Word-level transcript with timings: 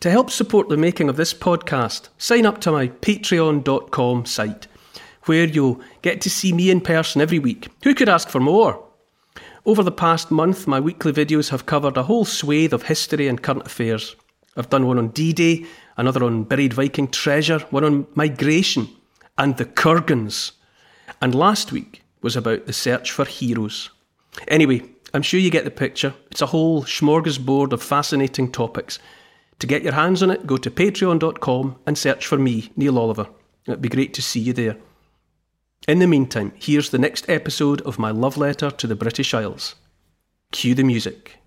To 0.00 0.10
help 0.10 0.30
support 0.30 0.68
the 0.68 0.76
making 0.76 1.08
of 1.08 1.16
this 1.16 1.32
podcast, 1.32 2.10
sign 2.18 2.44
up 2.44 2.60
to 2.60 2.70
my 2.70 2.88
patreon.com 2.88 4.26
site, 4.26 4.66
where 5.24 5.46
you'll 5.46 5.80
get 6.02 6.20
to 6.20 6.30
see 6.30 6.52
me 6.52 6.70
in 6.70 6.82
person 6.82 7.22
every 7.22 7.38
week. 7.38 7.68
Who 7.82 7.94
could 7.94 8.08
ask 8.08 8.28
for 8.28 8.40
more? 8.40 8.84
Over 9.64 9.82
the 9.82 9.90
past 9.90 10.30
month, 10.30 10.66
my 10.66 10.78
weekly 10.78 11.12
videos 11.12 11.48
have 11.48 11.66
covered 11.66 11.96
a 11.96 12.02
whole 12.02 12.26
swathe 12.26 12.74
of 12.74 12.84
history 12.84 13.26
and 13.26 13.42
current 13.42 13.66
affairs. 13.66 14.14
I've 14.56 14.70
done 14.70 14.86
one 14.86 14.98
on 14.98 15.08
D 15.08 15.32
Day, 15.32 15.64
another 15.96 16.24
on 16.24 16.44
buried 16.44 16.74
Viking 16.74 17.08
treasure, 17.08 17.60
one 17.70 17.84
on 17.84 18.06
migration, 18.14 18.88
and 19.38 19.56
the 19.56 19.64
Kurgans. 19.64 20.52
And 21.22 21.34
last 21.34 21.72
week 21.72 22.02
was 22.20 22.36
about 22.36 22.66
the 22.66 22.72
search 22.72 23.10
for 23.10 23.24
heroes. 23.24 23.90
Anyway, 24.48 24.82
I'm 25.14 25.22
sure 25.22 25.40
you 25.40 25.50
get 25.50 25.64
the 25.64 25.70
picture. 25.70 26.14
It's 26.30 26.42
a 26.42 26.46
whole 26.46 26.84
smorgasbord 26.84 27.72
of 27.72 27.82
fascinating 27.82 28.52
topics. 28.52 28.98
To 29.60 29.66
get 29.66 29.82
your 29.82 29.94
hands 29.94 30.22
on 30.22 30.30
it, 30.30 30.46
go 30.46 30.56
to 30.56 30.70
patreon.com 30.70 31.76
and 31.86 31.96
search 31.96 32.26
for 32.26 32.38
me, 32.38 32.70
Neil 32.76 32.98
Oliver. 32.98 33.28
It'd 33.66 33.82
be 33.82 33.88
great 33.88 34.12
to 34.14 34.22
see 34.22 34.40
you 34.40 34.52
there. 34.52 34.76
In 35.88 35.98
the 35.98 36.06
meantime, 36.06 36.52
here's 36.56 36.90
the 36.90 36.98
next 36.98 37.28
episode 37.28 37.80
of 37.82 37.98
my 37.98 38.10
love 38.10 38.36
letter 38.36 38.70
to 38.70 38.86
the 38.86 38.96
British 38.96 39.32
Isles. 39.32 39.74
Cue 40.52 40.74
the 40.74 40.84
music. 40.84 41.38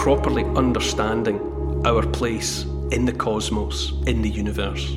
properly 0.00 0.44
understanding 0.56 1.38
our 1.84 2.04
place 2.06 2.64
in 2.90 3.04
the 3.04 3.12
cosmos, 3.12 3.92
in 4.06 4.22
the 4.22 4.30
universe. 4.30 4.96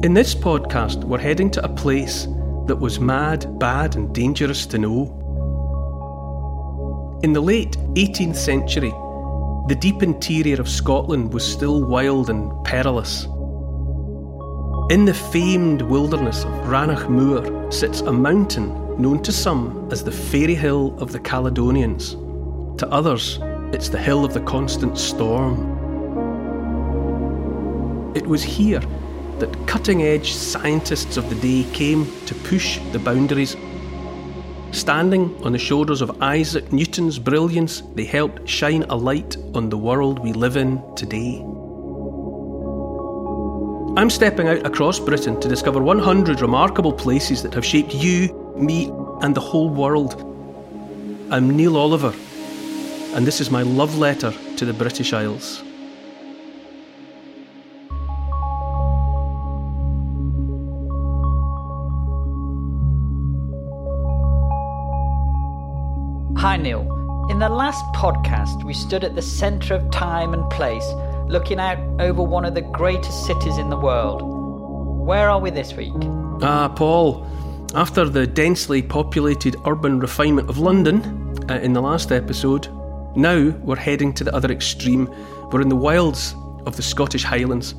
In 0.00 0.14
this 0.14 0.32
podcast, 0.32 1.02
we're 1.02 1.18
heading 1.18 1.50
to 1.50 1.64
a 1.64 1.68
place 1.68 2.28
that 2.68 2.78
was 2.78 3.00
mad, 3.00 3.58
bad, 3.58 3.96
and 3.96 4.14
dangerous 4.14 4.64
to 4.66 4.78
know. 4.78 5.18
In 7.24 7.32
the 7.32 7.40
late 7.40 7.72
18th 7.94 8.36
century, 8.36 8.90
the 9.66 9.76
deep 9.80 10.04
interior 10.04 10.60
of 10.60 10.68
Scotland 10.68 11.34
was 11.34 11.44
still 11.44 11.82
wild 11.82 12.30
and 12.30 12.52
perilous. 12.64 13.24
In 14.88 15.04
the 15.04 15.18
famed 15.32 15.82
wilderness 15.82 16.44
of 16.44 16.68
Rannoch 16.68 17.08
Moor 17.10 17.72
sits 17.72 18.00
a 18.02 18.12
mountain 18.12 19.02
known 19.02 19.20
to 19.24 19.32
some 19.32 19.88
as 19.90 20.04
the 20.04 20.12
Fairy 20.12 20.54
Hill 20.54 20.96
of 21.00 21.10
the 21.10 21.18
Caledonians. 21.18 22.12
To 22.78 22.88
others, 22.92 23.40
it's 23.72 23.88
the 23.88 23.98
hill 23.98 24.24
of 24.24 24.32
the 24.32 24.42
constant 24.42 24.96
storm. 24.96 25.76
It 28.14 28.24
was 28.24 28.44
here 28.44 28.80
that 29.40 29.66
cutting 29.66 30.02
edge 30.02 30.32
scientists 30.32 31.16
of 31.16 31.28
the 31.28 31.36
day 31.36 31.70
came 31.72 32.06
to 32.26 32.34
push 32.34 32.78
the 32.92 32.98
boundaries. 32.98 33.56
Standing 34.72 35.34
on 35.44 35.52
the 35.52 35.58
shoulders 35.58 36.00
of 36.00 36.22
Isaac 36.22 36.72
Newton's 36.72 37.18
brilliance, 37.18 37.82
they 37.94 38.04
helped 38.04 38.48
shine 38.48 38.82
a 38.84 38.96
light 38.96 39.36
on 39.54 39.70
the 39.70 39.78
world 39.78 40.18
we 40.18 40.32
live 40.32 40.56
in 40.56 40.82
today. 40.94 41.38
I'm 43.96 44.10
stepping 44.10 44.48
out 44.48 44.64
across 44.66 44.98
Britain 45.00 45.40
to 45.40 45.48
discover 45.48 45.80
100 45.80 46.40
remarkable 46.40 46.92
places 46.92 47.42
that 47.42 47.54
have 47.54 47.64
shaped 47.64 47.94
you, 47.94 48.54
me, 48.56 48.92
and 49.22 49.34
the 49.34 49.40
whole 49.40 49.68
world. 49.68 50.14
I'm 51.30 51.56
Neil 51.56 51.76
Oliver 51.76 52.14
and 53.14 53.26
this 53.26 53.40
is 53.40 53.50
my 53.50 53.62
love 53.62 53.96
letter 53.96 54.32
to 54.56 54.64
the 54.64 54.72
British 54.72 55.12
Isles. 55.12 55.64
In 67.38 67.42
the 67.42 67.48
last 67.50 67.84
podcast, 67.92 68.64
we 68.64 68.74
stood 68.74 69.04
at 69.04 69.14
the 69.14 69.22
centre 69.22 69.72
of 69.72 69.88
time 69.92 70.34
and 70.34 70.50
place, 70.50 70.84
looking 71.28 71.60
out 71.60 71.78
over 72.00 72.20
one 72.20 72.44
of 72.44 72.54
the 72.54 72.62
greatest 72.62 73.26
cities 73.26 73.58
in 73.58 73.70
the 73.70 73.76
world. 73.76 74.22
Where 75.06 75.30
are 75.30 75.38
we 75.38 75.50
this 75.50 75.72
week? 75.74 75.94
Ah, 76.42 76.66
Paul. 76.66 77.24
After 77.76 78.08
the 78.08 78.26
densely 78.26 78.82
populated 78.82 79.54
urban 79.66 80.00
refinement 80.00 80.50
of 80.50 80.58
London 80.58 81.32
uh, 81.48 81.60
in 81.60 81.74
the 81.74 81.80
last 81.80 82.10
episode, 82.10 82.66
now 83.14 83.50
we're 83.62 83.76
heading 83.76 84.12
to 84.14 84.24
the 84.24 84.34
other 84.34 84.50
extreme. 84.50 85.08
We're 85.52 85.60
in 85.60 85.68
the 85.68 85.76
wilds 85.76 86.34
of 86.66 86.74
the 86.74 86.82
Scottish 86.82 87.22
Highlands, 87.22 87.76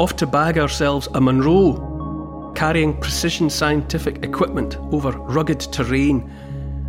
off 0.00 0.16
to 0.16 0.26
bag 0.26 0.58
ourselves 0.58 1.06
a 1.14 1.20
Munro, 1.20 2.52
carrying 2.56 2.98
precision 2.98 3.50
scientific 3.50 4.24
equipment 4.24 4.78
over 4.90 5.12
rugged 5.12 5.60
terrain, 5.60 6.28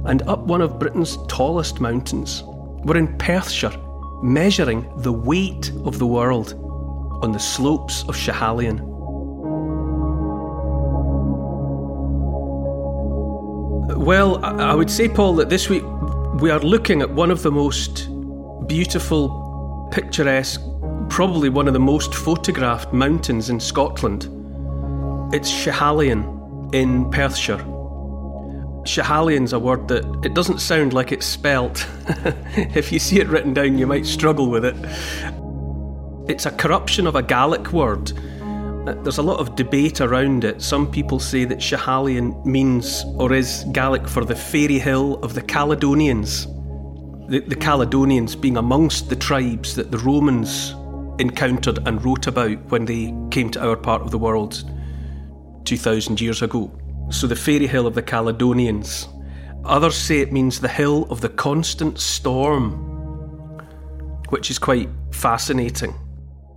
and 0.05 0.21
up 0.23 0.39
one 0.39 0.61
of 0.61 0.79
Britain's 0.79 1.17
tallest 1.27 1.79
mountains. 1.79 2.43
We're 2.83 2.97
in 2.97 3.17
Perthshire, 3.17 3.75
measuring 4.21 4.89
the 5.01 5.11
weight 5.11 5.71
of 5.83 5.99
the 5.99 6.07
world 6.07 6.53
on 7.23 7.31
the 7.31 7.39
slopes 7.39 8.03
of 8.03 8.15
Schiehallion. 8.15 8.79
Well, 13.97 14.43
I 14.45 14.73
would 14.73 14.89
say, 14.89 15.09
Paul, 15.09 15.35
that 15.35 15.49
this 15.49 15.69
week 15.69 15.83
we 16.39 16.49
are 16.51 16.59
looking 16.59 17.01
at 17.01 17.09
one 17.09 17.31
of 17.31 17.41
the 17.41 17.51
most 17.51 18.07
beautiful, 18.67 19.89
picturesque, 19.91 20.61
probably 21.09 21.49
one 21.49 21.67
of 21.67 21.73
the 21.73 21.79
most 21.79 22.13
photographed 22.13 22.93
mountains 22.93 23.49
in 23.49 23.59
Scotland. 23.59 24.25
It's 25.33 25.51
Schiehallion 25.51 26.73
in 26.73 27.09
Perthshire. 27.11 27.76
Schiehallion's 28.87 29.53
a 29.53 29.59
word 29.59 29.87
that 29.89 30.03
it 30.23 30.33
doesn't 30.33 30.59
sound 30.59 30.93
like 30.93 31.11
it's 31.11 31.25
spelt. 31.25 31.87
if 32.55 32.91
you 32.91 32.99
see 32.99 33.19
it 33.19 33.27
written 33.27 33.53
down, 33.53 33.77
you 33.77 33.85
might 33.85 34.05
struggle 34.05 34.49
with 34.49 34.65
it. 34.65 34.75
It's 36.29 36.45
a 36.45 36.51
corruption 36.51 37.07
of 37.07 37.15
a 37.15 37.21
Gaelic 37.21 37.71
word 37.71 38.11
there's 38.93 39.17
a 39.17 39.23
lot 39.23 39.39
of 39.39 39.55
debate 39.55 40.01
around 40.01 40.43
it. 40.43 40.61
Some 40.61 40.89
people 40.89 41.19
say 41.19 41.45
that 41.45 41.59
Schiehallion 41.59 42.45
means 42.45 43.03
or 43.17 43.33
is 43.33 43.65
Gaelic 43.71 44.07
for 44.07 44.23
the 44.23 44.35
fairy 44.35 44.79
hill 44.79 45.15
of 45.23 45.33
the 45.33 45.41
Caledonians. 45.41 46.45
The, 47.27 47.43
the 47.45 47.55
Caledonians 47.55 48.35
being 48.35 48.57
amongst 48.57 49.09
the 49.09 49.15
tribes 49.15 49.75
that 49.75 49.91
the 49.91 49.97
Romans 49.97 50.71
encountered 51.19 51.85
and 51.87 52.03
wrote 52.03 52.27
about 52.27 52.57
when 52.71 52.85
they 52.85 53.13
came 53.31 53.49
to 53.51 53.67
our 53.67 53.75
part 53.75 54.01
of 54.01 54.11
the 54.11 54.17
world 54.17 54.63
2,000 55.65 56.21
years 56.21 56.41
ago. 56.41 56.71
So 57.09 57.27
the 57.27 57.35
fairy 57.35 57.67
hill 57.67 57.87
of 57.87 57.95
the 57.95 58.01
Caledonians. 58.01 59.07
Others 59.63 59.95
say 59.95 60.19
it 60.19 60.31
means 60.31 60.59
the 60.59 60.67
hill 60.67 61.07
of 61.09 61.21
the 61.21 61.29
constant 61.29 61.99
storm, 61.99 62.71
which 64.29 64.51
is 64.51 64.59
quite 64.59 64.89
fascinating. 65.11 65.93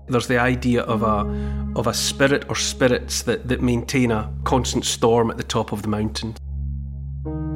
There's 0.08 0.26
the 0.26 0.40
idea 0.40 0.82
of 0.82 1.02
a 1.02 1.70
of 1.76 1.86
a 1.86 1.94
spirit 1.94 2.44
or 2.48 2.56
spirits 2.56 3.22
that, 3.22 3.46
that 3.48 3.62
maintain 3.62 4.10
a 4.10 4.32
constant 4.44 4.84
storm 4.84 5.30
at 5.30 5.36
the 5.36 5.44
top 5.44 5.72
of 5.72 5.82
the 5.82 5.88
mountain. 5.88 6.34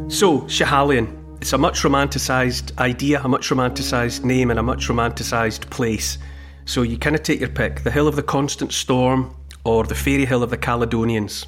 So, 0.08 0.42
Schiehallion. 0.42 1.20
It's 1.40 1.52
a 1.52 1.58
much 1.58 1.84
romanticised 1.84 2.78
idea, 2.78 3.20
a 3.22 3.28
much 3.28 3.50
romanticised 3.50 4.24
name, 4.24 4.50
and 4.50 4.58
a 4.58 4.62
much 4.62 4.88
romanticised 4.88 5.68
place. 5.68 6.16
So 6.64 6.80
you 6.82 6.96
kind 6.96 7.14
of 7.14 7.22
take 7.22 7.40
your 7.40 7.50
pick 7.50 7.82
the 7.82 7.90
Hill 7.90 8.08
of 8.08 8.16
the 8.16 8.22
Constant 8.22 8.72
Storm 8.72 9.36
or 9.64 9.84
the 9.84 9.94
Fairy 9.94 10.24
Hill 10.24 10.42
of 10.42 10.48
the 10.48 10.56
Caledonians. 10.56 11.46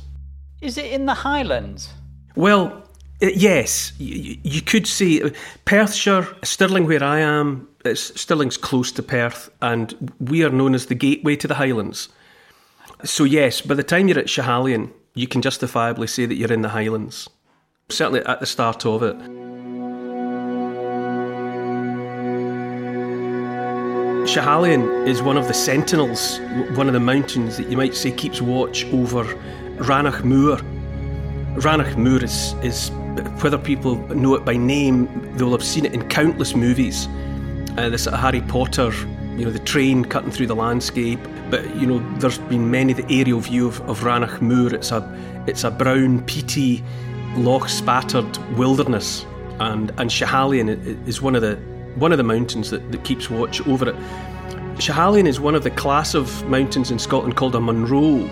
Is 0.66 0.76
it 0.76 0.86
in 0.86 1.06
the 1.06 1.14
Highlands? 1.14 1.90
Well, 2.34 2.82
uh, 3.22 3.28
yes, 3.28 3.92
you, 3.98 4.60
could 4.62 4.88
say 4.88 5.22
uh, 5.22 5.30
Perthshire, 5.64 6.26
Stirling, 6.42 6.88
where 6.88 7.04
I 7.04 7.20
am, 7.20 7.68
Stirling's 7.94 8.56
close 8.56 8.90
to 8.92 9.02
Perth, 9.04 9.48
and 9.62 10.12
we 10.18 10.42
are 10.42 10.50
known 10.50 10.74
as 10.74 10.86
the 10.86 10.96
gateway 10.96 11.36
to 11.36 11.46
the 11.46 11.54
Highlands. 11.54 12.08
So, 13.04 13.22
yes, 13.22 13.60
by 13.60 13.74
the 13.74 13.84
time 13.84 14.08
you're 14.08 14.18
at 14.18 14.26
Schiehallion, 14.26 14.90
you 15.14 15.28
can 15.28 15.40
justifiably 15.40 16.08
say 16.08 16.26
that 16.26 16.34
you're 16.34 16.52
in 16.52 16.62
the 16.62 16.70
Highlands. 16.70 17.30
Certainly 17.88 18.26
at 18.26 18.40
the 18.40 18.46
start 18.46 18.84
of 18.84 19.04
it. 19.04 19.16
Schiehallion 24.26 25.06
is 25.06 25.22
one 25.22 25.38
of 25.38 25.46
the 25.46 25.54
sentinels, 25.54 26.40
one 26.74 26.88
of 26.88 26.92
the 26.92 26.98
mountains 26.98 27.56
that 27.56 27.70
you 27.70 27.76
might 27.76 27.94
say 27.94 28.10
keeps 28.10 28.42
watch 28.42 28.84
over 28.86 29.24
Rannoch 29.78 30.24
Moor. 30.24 30.56
Rannoch 31.56 31.96
Moor 31.96 32.22
is, 32.22 32.54
is, 32.62 32.90
whether 33.42 33.58
people 33.58 33.96
know 34.14 34.34
it 34.34 34.44
by 34.44 34.56
name, 34.56 35.06
they 35.36 35.44
will 35.44 35.52
have 35.52 35.64
seen 35.64 35.84
it 35.84 35.94
in 35.94 36.08
countless 36.08 36.54
movies. 36.54 37.08
Uh, 37.76 37.88
this 37.88 38.06
Harry 38.06 38.40
Potter, 38.42 38.90
you 39.36 39.44
know, 39.44 39.50
the 39.50 39.58
train 39.60 40.04
cutting 40.04 40.30
through 40.30 40.46
the 40.46 40.56
landscape. 40.56 41.20
But 41.50 41.76
you 41.76 41.86
know, 41.86 41.98
there's 42.18 42.38
been 42.38 42.70
many 42.70 42.92
the 42.92 43.06
aerial 43.10 43.40
view 43.40 43.68
of, 43.68 43.80
of 43.82 44.02
Rannoch 44.02 44.40
Moor. 44.40 44.74
It's 44.74 44.90
a 44.90 45.44
it's 45.46 45.64
a 45.64 45.70
brown, 45.70 46.24
peaty, 46.24 46.82
loch 47.36 47.68
spattered 47.68 48.36
wilderness, 48.56 49.24
and 49.60 49.90
and 49.98 50.10
Schiehallion 50.10 51.06
is 51.06 51.22
one 51.22 51.36
of 51.36 51.42
the 51.42 51.56
one 51.96 52.12
of 52.12 52.18
the 52.18 52.24
mountains 52.24 52.70
that, 52.70 52.90
that 52.92 53.04
keeps 53.04 53.30
watch 53.30 53.66
over 53.66 53.90
it. 53.90 53.96
Schiehallion 54.76 55.26
is 55.26 55.38
one 55.40 55.54
of 55.54 55.62
the 55.62 55.70
class 55.70 56.14
of 56.14 56.44
mountains 56.48 56.90
in 56.90 56.98
Scotland 56.98 57.36
called 57.36 57.54
a 57.54 57.60
Munro. 57.60 58.28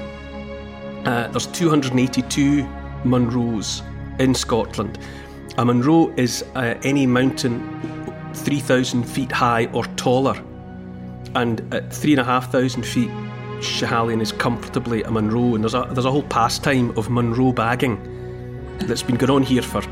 Uh, 1.05 1.29
there's 1.29 1.47
282 1.49 2.63
Munros 3.05 3.83
in 4.19 4.35
Scotland. 4.35 4.99
A 5.59 5.65
Munro 5.65 6.09
is 6.17 6.43
uh, 6.55 6.75
any 6.83 7.07
mountain 7.07 7.71
3,000 8.33 9.05
feet 9.05 9.31
high 9.31 9.67
or 9.67 9.85
taller, 9.97 10.43
and 11.35 11.61
at 11.75 11.93
3,500 11.93 12.87
feet, 12.87 13.11
Schiehallion 13.61 14.21
is 14.21 14.33
comfortably 14.33 15.03
a 15.03 15.11
Munro. 15.11 15.55
And 15.55 15.65
there's 15.65 15.75
a, 15.75 15.89
there's 15.93 16.07
a 16.07 16.11
whole 16.11 16.23
pastime 16.25 16.97
of 16.97 17.11
Munro 17.11 17.53
bagging 17.53 17.99
that's 18.79 19.03
been 19.03 19.17
going 19.17 19.31
on 19.31 19.43
here 19.43 19.63
for, 19.63 19.83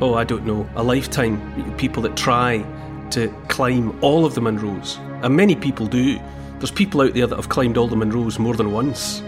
oh, 0.00 0.14
I 0.14 0.24
don't 0.24 0.46
know, 0.46 0.68
a 0.76 0.82
lifetime. 0.82 1.76
People 1.76 2.02
that 2.04 2.16
try 2.16 2.64
to 3.10 3.28
climb 3.48 4.02
all 4.02 4.24
of 4.24 4.34
the 4.34 4.40
Munros, 4.40 4.98
and 5.22 5.36
many 5.36 5.54
people 5.54 5.86
do. 5.86 6.18
There's 6.58 6.70
people 6.70 7.02
out 7.02 7.14
there 7.14 7.26
that 7.26 7.36
have 7.36 7.50
climbed 7.50 7.76
all 7.76 7.86
the 7.86 7.96
Munros 7.96 8.38
more 8.38 8.56
than 8.56 8.72
once. 8.72 9.22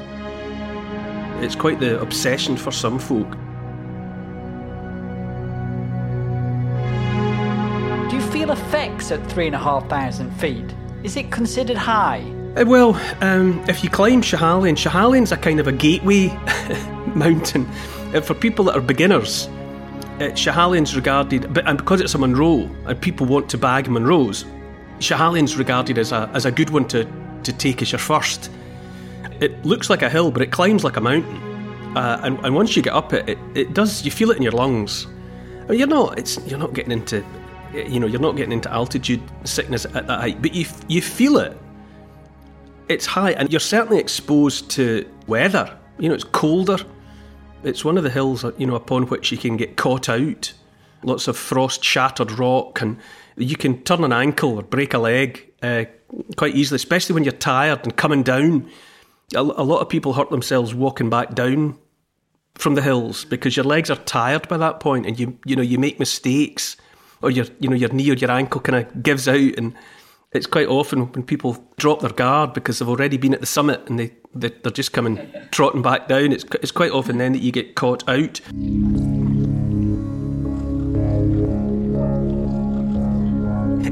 It's 1.43 1.55
quite 1.55 1.81
the 1.81 1.99
obsession 2.01 2.57
for 2.57 2.71
some 2.71 2.99
folk. 2.99 3.31
Do 8.11 8.17
you 8.17 8.23
feel 8.31 8.51
effects 8.51 9.11
at 9.11 9.27
three 9.27 9.47
and 9.47 9.55
a 9.55 9.59
half 9.59 9.89
thousand 9.89 10.31
feet? 10.33 10.75
Is 11.03 11.17
it 11.17 11.33
considered 11.33 11.79
high? 11.79 12.21
Uh, 12.57 12.65
well, 12.67 12.95
um, 13.23 13.65
if 13.69 13.83
you 13.83 13.89
climb 13.89 14.21
Schiehallion, 14.21 14.77
Schiehallion's 14.77 15.33
a 15.33 15.37
kind 15.39 15.61
of 15.61 15.67
a 15.67 15.73
gateway 15.73 16.29
mountain. 17.15 17.67
Uh, 18.15 18.21
for 18.21 18.35
people 18.35 18.67
that 18.67 18.77
are 18.77 18.83
beginners, 18.83 19.47
uh, 19.47 20.31
Schiehallions 20.35 20.95
regarded, 20.95 21.55
but, 21.55 21.67
and 21.67 21.79
because 21.79 22.03
it's 22.03 22.15
a 22.15 22.19
Munro 22.19 22.69
and 22.85 23.01
people 23.01 23.25
want 23.25 23.49
to 23.49 23.57
bag 23.57 23.87
Munros, 23.87 24.45
Schiehallions 24.99 25.57
regarded 25.57 25.97
as 25.97 26.13
a, 26.13 26.29
as 26.35 26.45
a 26.45 26.53
good 26.53 26.69
one 26.69 26.87
to, 26.89 27.11
to 27.45 27.53
take 27.55 27.81
as 27.81 27.93
your 27.93 27.99
first. 27.99 28.51
It 29.41 29.65
looks 29.65 29.91
like 29.91 30.03
a 30.03 30.11
hill, 30.11 30.31
but 30.31 30.43
it 30.43 30.51
climbs 30.51 30.85
like 30.85 30.97
a 30.97 31.01
mountain. 31.01 31.97
Uh, 31.97 32.21
and, 32.23 32.39
and 32.45 32.55
once 32.55 32.77
you 32.77 32.83
get 32.83 32.95
up 32.95 33.13
it, 33.13 33.29
it, 33.29 33.39
it 33.55 33.75
does, 33.75 34.05
you 34.05 34.11
feel 34.11 34.31
it 34.31 34.37
in 34.37 34.43
your 34.43 34.53
lungs. 34.53 35.07
I 35.63 35.71
mean, 35.71 35.79
you're 35.79 35.89
not, 35.89 36.19
it's, 36.19 36.39
you're 36.47 36.59
not 36.59 36.75
getting 36.75 36.93
into, 36.93 37.25
you 37.75 37.99
know, 37.99 38.07
you're 38.07 38.21
not 38.21 38.37
getting 38.37 38.53
into 38.53 38.71
altitude 38.73 39.23
sickness 39.45 39.85
at 39.87 40.07
that 40.07 40.21
height, 40.21 40.43
but 40.43 40.55
you, 40.55 40.67
you 40.89 41.03
feel 41.03 41.39
it. 41.39 41.57
It's 42.89 43.07
high, 43.07 43.33
and 43.33 43.51
you're 43.53 43.61
certainly 43.61 43.99
exposed 43.99 44.71
to 44.73 45.09
weather. 45.27 45.77
You 45.99 46.09
know, 46.09 46.15
it's 46.15 46.25
colder 46.25 46.79
it's 47.63 47.85
one 47.85 47.99
of 47.99 48.05
the 48.05 48.11
hills, 48.11 48.45
you 48.59 48.67
know, 48.67 48.75
upon 48.75 49.05
which 49.05 49.31
you 49.31 49.39
can 49.39 49.57
get 49.57 49.77
caught 49.77 50.09
out. 50.09 50.53
Lots 51.03 51.29
of 51.29 51.37
frost 51.37 51.85
shattered 51.85 52.33
rock, 52.33 52.81
and 52.81 52.99
you 53.37 53.57
can 53.57 53.83
turn 53.83 54.05
an 54.05 54.13
ankle 54.13 54.57
or 54.57 54.63
break 54.63 54.95
a 54.95 54.99
leg 54.99 55.53
uh, 55.63 55.85
quite 56.37 56.55
easily, 56.55 56.77
especially 56.77 57.15
when 57.15 57.25
you're 57.25 57.33
tired 57.33 57.81
and 57.85 57.97
coming 57.97 58.23
down. 58.23 58.69
A, 59.35 59.41
a 59.41 59.65
lot 59.65 59.81
of 59.81 59.89
people 59.89 60.15
hurt 60.15 60.31
themselves 60.31 60.75
walking 60.75 61.09
back 61.09 61.35
down 61.35 61.79
from 62.55 62.75
the 62.75 62.83
hills 62.83 63.25
because 63.25 63.57
your 63.57 63.65
legs 63.65 63.91
are 63.91 63.97
tired 63.97 64.49
by 64.49 64.57
that 64.57 64.81
point, 64.81 65.07
and 65.07 65.19
you 65.19 65.39
you 65.45 65.57
know 65.57 65.63
you 65.63 65.79
make 65.79 65.99
mistakes, 65.99 66.77
or 67.23 67.31
your 67.31 67.47
you 67.59 67.69
know 67.69 67.77
your 67.77 67.91
knee 67.91 68.11
or 68.11 68.15
your 68.15 68.31
ankle 68.31 68.61
kind 68.61 68.85
of 68.85 69.03
gives 69.03 69.29
out, 69.29 69.55
and 69.57 69.75
it's 70.33 70.47
quite 70.47 70.69
often 70.69 71.13
when 71.13 71.23
people 71.25 71.57
drop 71.77 72.01
their 72.01 72.11
guard 72.11 72.53
because 72.53 72.79
they've 72.79 72.89
already 72.89 73.17
been 73.17 73.35
at 73.35 73.41
the 73.41 73.47
summit 73.47 73.81
and 73.89 73.99
they, 73.99 74.13
they 74.33 74.53
are 74.65 74.71
just 74.71 74.93
coming 74.93 75.29
trotting 75.51 75.83
back 75.83 76.09
down. 76.09 76.33
It's 76.33 76.45
it's 76.63 76.73
quite 76.73 76.93
often 76.93 77.19
then 77.19 77.33
that 77.33 77.43
you 77.43 77.53
get 77.53 77.75
caught 77.75 78.09
out. 78.09 78.41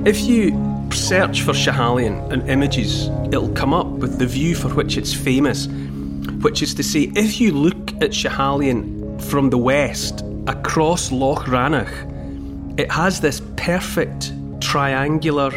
If 0.06 0.20
you 0.20 0.78
search 0.94 1.43
for 1.43 1.52
Schiehallion 1.52 2.31
and 2.32 2.49
images, 2.49 3.08
it'll 3.32 3.52
come 3.52 3.75
up 3.75 3.87
with 3.87 4.19
the 4.19 4.26
view 4.26 4.55
for 4.55 4.69
which 4.75 4.96
it's 4.96 5.12
famous, 5.12 5.67
which 6.43 6.62
is 6.62 6.75
to 6.75 6.82
say, 6.82 7.11
if 7.14 7.40
you 7.40 7.52
look 7.52 7.93
at 8.02 8.11
Schiehallion 8.11 9.20
from 9.23 9.50
the 9.50 9.58
west 9.58 10.25
across 10.46 11.11
Loch 11.11 11.46
Rannoch, 11.46 11.93
it 12.79 12.90
has 12.90 13.20
this 13.20 13.43
perfect 13.56 14.32
triangular 14.61 15.50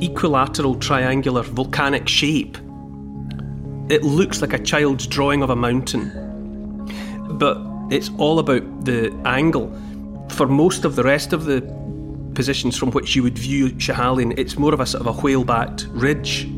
equilateral 0.00 0.74
triangular 0.76 1.42
volcanic 1.42 2.08
shape. 2.08 2.56
It 3.90 4.02
looks 4.02 4.40
like 4.40 4.52
a 4.52 4.58
child's 4.58 5.06
drawing 5.06 5.42
of 5.42 5.50
a 5.50 5.56
mountain, 5.56 6.86
but 7.38 7.58
it's 7.90 8.10
all 8.18 8.38
about 8.38 8.84
the 8.84 9.12
angle. 9.24 9.70
For 10.30 10.46
most 10.46 10.84
of 10.84 10.96
the 10.96 11.02
rest 11.02 11.32
of 11.32 11.44
the 11.44 11.60
positions 12.34 12.76
from 12.76 12.90
which 12.90 13.16
you 13.16 13.22
would 13.22 13.38
view 13.38 13.70
Schiehallion, 13.70 14.38
it's 14.38 14.58
more 14.58 14.74
of 14.74 14.80
a 14.80 14.86
sort 14.86 15.06
of 15.06 15.18
a 15.18 15.20
whale-backed 15.20 15.86
ridge. 15.90 16.48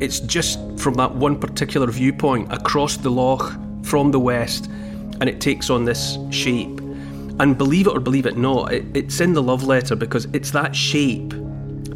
It's 0.00 0.20
just 0.20 0.58
from 0.78 0.94
that 0.94 1.14
one 1.14 1.38
particular 1.38 1.86
viewpoint 1.88 2.52
across 2.52 2.96
the 2.96 3.10
loch 3.10 3.52
from 3.82 4.10
the 4.10 4.20
west, 4.20 4.66
and 5.20 5.28
it 5.28 5.40
takes 5.40 5.70
on 5.70 5.84
this 5.84 6.18
shape. 6.30 6.80
And 7.40 7.56
believe 7.56 7.86
it 7.86 7.90
or 7.90 8.00
believe 8.00 8.26
it 8.26 8.36
not, 8.36 8.72
it, 8.72 8.84
it's 8.96 9.20
in 9.20 9.32
the 9.32 9.42
love 9.42 9.64
letter 9.64 9.96
because 9.96 10.26
it's 10.32 10.50
that 10.52 10.74
shape 10.74 11.32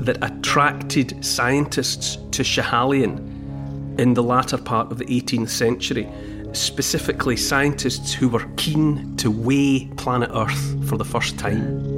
that 0.04 0.19
attracted 0.23 1.25
scientists 1.25 2.16
to 2.33 2.42
Schiehallion 2.42 3.99
in 3.99 4.14
the 4.14 4.23
latter 4.23 4.59
part 4.59 4.90
of 4.90 4.99
the 4.99 5.04
18th 5.04 5.50
century, 5.50 6.09
specifically 6.52 7.37
scientists 7.37 8.12
who 8.12 8.28
were 8.28 8.47
keen 8.57 9.16
to 9.16 9.31
weigh 9.31 9.88
planet 9.97 10.31
Earth 10.35 10.88
for 10.88 10.97
the 10.97 11.04
first 11.04 11.38
time. 11.38 11.91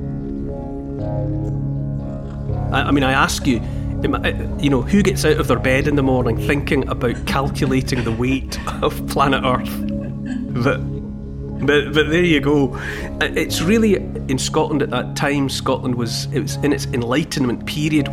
I, 2.72 2.88
I 2.88 2.90
mean, 2.90 3.04
I 3.04 3.12
ask 3.12 3.46
you, 3.46 3.60
you 4.60 4.70
know, 4.70 4.82
who 4.82 5.02
gets 5.02 5.24
out 5.24 5.38
of 5.38 5.48
their 5.48 5.58
bed 5.58 5.86
in 5.86 5.96
the 5.96 6.02
morning 6.02 6.36
thinking 6.36 6.86
about 6.88 7.26
calculating 7.26 8.04
the 8.04 8.12
weight 8.12 8.58
of 8.82 9.06
planet 9.08 9.42
Earth? 9.44 9.70
But 10.62 10.80
but 11.66 11.94
but 11.94 12.10
there 12.10 12.24
you 12.24 12.40
go. 12.40 12.78
It's 13.20 13.62
really 13.62 13.94
in 13.94 14.38
Scotland 14.38 14.82
at 14.82 14.90
that 14.90 15.16
time. 15.16 15.48
Scotland 15.48 15.94
was 15.94 16.26
it 16.32 16.40
was 16.40 16.56
in 16.56 16.72
its 16.72 16.86
Enlightenment 16.86 17.64
period, 17.66 18.08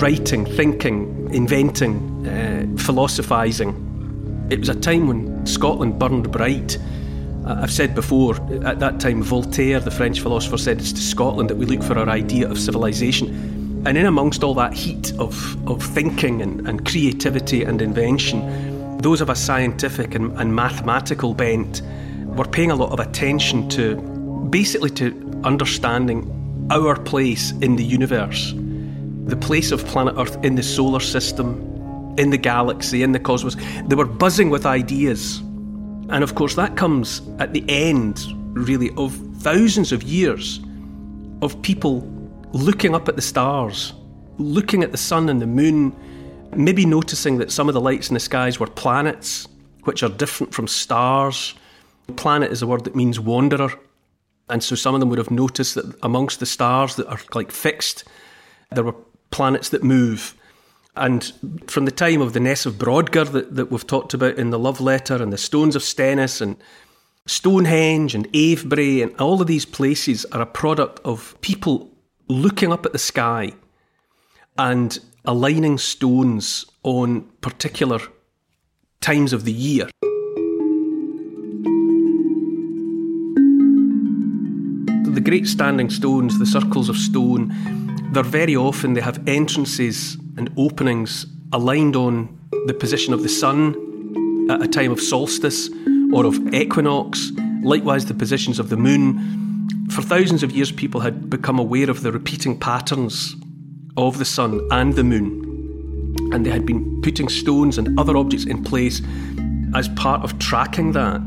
writing, 0.00 0.44
thinking, 0.44 1.28
inventing, 1.32 2.26
uh, 2.26 2.66
philosophising. 2.82 3.88
It 4.50 4.58
was 4.58 4.68
a 4.68 4.74
time 4.74 5.06
when 5.06 5.46
Scotland 5.46 5.98
burned 5.98 6.30
bright. 6.30 6.76
I've 7.44 7.72
said 7.72 7.94
before, 7.94 8.36
at 8.64 8.78
that 8.78 9.00
time, 9.00 9.22
Voltaire, 9.22 9.80
the 9.80 9.90
French 9.90 10.20
philosopher, 10.20 10.58
said 10.58 10.78
it's 10.78 10.92
to 10.92 11.00
Scotland 11.00 11.50
that 11.50 11.56
we 11.56 11.66
look 11.66 11.82
for 11.82 11.98
our 11.98 12.08
idea 12.08 12.48
of 12.48 12.58
civilization. 12.58 13.82
And 13.84 13.98
in 13.98 14.06
amongst 14.06 14.44
all 14.44 14.54
that 14.54 14.72
heat 14.74 15.12
of, 15.18 15.68
of 15.68 15.82
thinking 15.82 16.40
and, 16.40 16.68
and 16.68 16.86
creativity 16.86 17.64
and 17.64 17.82
invention, 17.82 18.98
those 18.98 19.20
of 19.20 19.28
a 19.28 19.34
scientific 19.34 20.14
and, 20.14 20.38
and 20.38 20.54
mathematical 20.54 21.34
bent 21.34 21.82
we're 22.36 22.44
paying 22.46 22.70
a 22.70 22.74
lot 22.74 22.92
of 22.92 22.98
attention 22.98 23.68
to 23.68 23.96
basically 24.48 24.88
to 24.88 25.40
understanding 25.44 26.66
our 26.70 26.98
place 26.98 27.50
in 27.60 27.76
the 27.76 27.84
universe, 27.84 28.54
the 29.26 29.36
place 29.36 29.70
of 29.70 29.84
planet 29.86 30.14
Earth 30.16 30.42
in 30.42 30.54
the 30.54 30.62
solar 30.62 31.00
system, 31.00 31.60
in 32.16 32.30
the 32.30 32.38
galaxy, 32.38 33.02
in 33.02 33.12
the 33.12 33.20
cosmos. 33.20 33.56
They 33.86 33.96
were 33.96 34.06
buzzing 34.06 34.48
with 34.48 34.64
ideas. 34.64 35.42
And 36.12 36.22
of 36.22 36.34
course, 36.34 36.54
that 36.56 36.76
comes 36.76 37.22
at 37.38 37.54
the 37.54 37.64
end, 37.70 38.22
really, 38.54 38.90
of 38.98 39.14
thousands 39.38 39.92
of 39.92 40.02
years 40.02 40.60
of 41.40 41.60
people 41.62 42.06
looking 42.52 42.94
up 42.94 43.08
at 43.08 43.16
the 43.16 43.22
stars, 43.22 43.94
looking 44.36 44.82
at 44.82 44.92
the 44.92 44.98
sun 44.98 45.30
and 45.30 45.40
the 45.40 45.46
moon, 45.46 45.96
maybe 46.54 46.84
noticing 46.84 47.38
that 47.38 47.50
some 47.50 47.66
of 47.66 47.72
the 47.72 47.80
lights 47.80 48.10
in 48.10 48.14
the 48.14 48.20
skies 48.20 48.60
were 48.60 48.66
planets, 48.66 49.48
which 49.84 50.02
are 50.02 50.10
different 50.10 50.52
from 50.52 50.68
stars. 50.68 51.54
Planet 52.16 52.52
is 52.52 52.60
a 52.60 52.66
word 52.66 52.84
that 52.84 52.94
means 52.94 53.18
wanderer. 53.18 53.72
And 54.50 54.62
so 54.62 54.74
some 54.74 54.94
of 54.94 55.00
them 55.00 55.08
would 55.08 55.18
have 55.18 55.30
noticed 55.30 55.76
that 55.76 55.96
amongst 56.02 56.40
the 56.40 56.46
stars 56.46 56.96
that 56.96 57.06
are 57.06 57.20
like 57.32 57.50
fixed, 57.50 58.04
there 58.70 58.84
were 58.84 58.94
planets 59.30 59.70
that 59.70 59.82
move. 59.82 60.34
And 60.94 61.32
from 61.68 61.86
the 61.86 61.90
time 61.90 62.20
of 62.20 62.34
the 62.34 62.40
Ness 62.40 62.66
of 62.66 62.74
Brodgar 62.74 63.30
that, 63.32 63.54
that 63.56 63.70
we've 63.70 63.86
talked 63.86 64.12
about 64.12 64.36
in 64.36 64.50
the 64.50 64.58
love 64.58 64.80
letter, 64.80 65.22
and 65.22 65.32
the 65.32 65.38
Stones 65.38 65.74
of 65.74 65.82
Stenness, 65.82 66.42
and 66.42 66.56
Stonehenge, 67.26 68.14
and 68.14 68.28
Avebury, 68.34 69.00
and 69.00 69.18
all 69.18 69.40
of 69.40 69.46
these 69.46 69.64
places 69.64 70.26
are 70.26 70.42
a 70.42 70.46
product 70.46 71.00
of 71.04 71.34
people 71.40 71.90
looking 72.28 72.72
up 72.72 72.84
at 72.84 72.92
the 72.92 72.98
sky 72.98 73.52
and 74.58 74.98
aligning 75.24 75.78
stones 75.78 76.66
on 76.82 77.22
particular 77.40 78.00
times 79.00 79.32
of 79.32 79.44
the 79.44 79.52
year. 79.52 79.88
The 85.14 85.20
great 85.20 85.46
standing 85.46 85.88
stones, 85.88 86.38
the 86.38 86.46
circles 86.46 86.88
of 86.88 86.96
stone, 86.96 87.54
they're 88.12 88.22
very 88.22 88.56
often 88.56 88.92
they 88.92 89.00
have 89.00 89.26
entrances 89.26 90.18
and 90.36 90.52
openings 90.56 91.26
aligned 91.52 91.96
on 91.96 92.38
the 92.66 92.74
position 92.74 93.12
of 93.12 93.22
the 93.22 93.28
sun 93.28 94.48
at 94.50 94.62
a 94.62 94.68
time 94.68 94.92
of 94.92 95.00
solstice 95.00 95.68
or 96.12 96.26
of 96.26 96.54
equinox, 96.54 97.30
likewise 97.62 98.06
the 98.06 98.14
positions 98.14 98.58
of 98.58 98.68
the 98.68 98.76
moon. 98.76 99.68
For 99.90 100.02
thousands 100.02 100.42
of 100.42 100.52
years, 100.52 100.72
people 100.72 101.00
had 101.00 101.28
become 101.28 101.58
aware 101.58 101.90
of 101.90 102.02
the 102.02 102.12
repeating 102.12 102.58
patterns 102.58 103.34
of 103.96 104.18
the 104.18 104.24
sun 104.24 104.66
and 104.70 104.94
the 104.94 105.04
moon, 105.04 106.30
and 106.32 106.46
they 106.46 106.50
had 106.50 106.64
been 106.64 107.02
putting 107.02 107.28
stones 107.28 107.78
and 107.78 107.98
other 107.98 108.16
objects 108.16 108.46
in 108.46 108.64
place 108.64 109.02
as 109.74 109.88
part 109.90 110.22
of 110.22 110.38
tracking 110.38 110.92
that. 110.92 111.20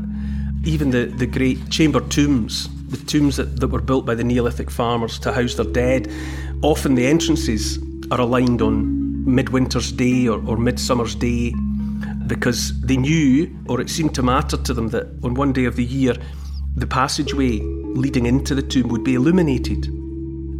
Even 0.64 0.90
the, 0.90 1.06
the 1.06 1.26
great 1.26 1.70
chamber 1.70 2.00
tombs, 2.00 2.68
the 2.88 2.96
tombs 2.96 3.36
that, 3.36 3.60
that 3.60 3.68
were 3.68 3.80
built 3.80 4.04
by 4.04 4.14
the 4.14 4.24
Neolithic 4.24 4.70
farmers 4.70 5.18
to 5.20 5.32
house 5.32 5.54
their 5.54 5.66
dead, 5.66 6.10
often 6.62 6.94
the 6.96 7.06
entrances 7.06 7.78
are 8.10 8.20
aligned 8.20 8.62
on 8.62 9.24
midwinter's 9.26 9.92
day 9.92 10.28
or, 10.28 10.38
or 10.46 10.56
midsummer's 10.56 11.14
day 11.14 11.52
because 12.26 12.78
they 12.80 12.96
knew, 12.96 13.56
or 13.68 13.80
it 13.80 13.88
seemed 13.90 14.14
to 14.14 14.22
matter 14.22 14.56
to 14.56 14.74
them, 14.74 14.88
that 14.88 15.06
on 15.22 15.34
one 15.34 15.52
day 15.52 15.64
of 15.64 15.76
the 15.76 15.84
year, 15.84 16.14
the 16.76 16.86
passageway 16.86 17.60
leading 17.60 18.26
into 18.26 18.54
the 18.54 18.62
tomb 18.62 18.88
would 18.88 19.04
be 19.04 19.14
illuminated. 19.14 19.88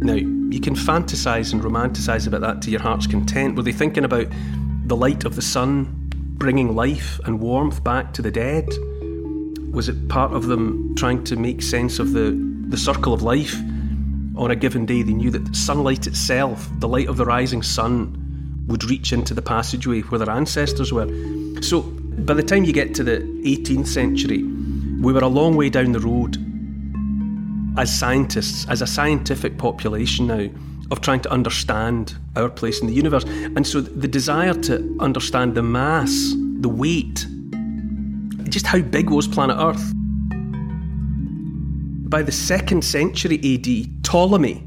Now, 0.01 0.13
you 0.13 0.61
can 0.61 0.75
fantasize 0.75 1.53
and 1.53 1.61
romanticize 1.61 2.27
about 2.27 2.41
that 2.41 2.61
to 2.63 2.71
your 2.71 2.81
heart's 2.81 3.07
content. 3.07 3.55
Were 3.55 3.63
they 3.63 3.71
thinking 3.71 4.05
about 4.05 4.27
the 4.85 4.95
light 4.95 5.25
of 5.25 5.35
the 5.35 5.41
sun 5.41 6.09
bringing 6.37 6.75
life 6.75 7.19
and 7.25 7.39
warmth 7.39 7.83
back 7.83 8.13
to 8.13 8.21
the 8.21 8.31
dead? 8.31 8.67
Was 9.71 9.89
it 9.89 10.07
part 10.07 10.33
of 10.33 10.47
them 10.47 10.95
trying 10.95 11.23
to 11.25 11.35
make 11.35 11.61
sense 11.61 11.99
of 11.99 12.13
the, 12.13 12.31
the 12.69 12.77
circle 12.77 13.13
of 13.13 13.21
life? 13.21 13.55
On 14.37 14.51
a 14.51 14.55
given 14.55 14.85
day, 14.85 15.01
they 15.01 15.13
knew 15.13 15.31
that 15.31 15.55
sunlight 15.55 16.05
itself, 16.05 16.69
the 16.79 16.87
light 16.87 17.09
of 17.09 17.17
the 17.17 17.25
rising 17.25 17.63
sun, 17.63 18.65
would 18.67 18.83
reach 18.83 19.11
into 19.11 19.33
the 19.33 19.41
passageway 19.41 20.01
where 20.01 20.19
their 20.19 20.29
ancestors 20.29 20.93
were. 20.93 21.07
So, 21.61 21.81
by 21.81 22.35
the 22.35 22.43
time 22.43 22.63
you 22.63 22.73
get 22.73 22.93
to 22.95 23.03
the 23.03 23.19
18th 23.45 23.87
century, 23.87 24.43
we 24.43 25.11
were 25.13 25.21
a 25.21 25.27
long 25.27 25.55
way 25.55 25.69
down 25.69 25.91
the 25.91 25.99
road 25.99 26.37
as 27.79 27.97
scientists, 27.97 28.67
as 28.69 28.81
a 28.81 28.87
scientific 28.87 29.57
population 29.57 30.27
now, 30.27 30.49
of 30.91 31.01
trying 31.01 31.21
to 31.21 31.31
understand 31.31 32.15
our 32.35 32.49
place 32.49 32.79
in 32.79 32.87
the 32.87 32.93
universe. 32.93 33.23
And 33.23 33.65
so 33.65 33.81
the 33.81 34.07
desire 34.07 34.53
to 34.53 34.97
understand 34.99 35.55
the 35.55 35.63
mass, 35.63 36.33
the 36.59 36.69
weight, 36.69 37.25
just 38.49 38.67
how 38.67 38.79
big 38.79 39.09
was 39.09 39.27
planet 39.27 39.57
Earth. 39.59 39.93
By 42.07 42.23
the 42.23 42.31
second 42.31 42.85
century 42.85 43.35
AD, 43.35 44.03
Ptolemy, 44.03 44.63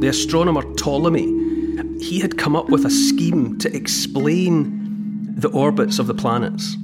the 0.00 0.08
astronomer 0.08 0.62
Ptolemy, 0.74 2.00
he 2.00 2.18
had 2.18 2.36
come 2.36 2.56
up 2.56 2.68
with 2.68 2.84
a 2.84 2.90
scheme 2.90 3.56
to 3.58 3.72
explain 3.76 5.36
the 5.36 5.50
orbits 5.50 6.00
of 6.00 6.08
the 6.08 6.14
planets. 6.14 6.76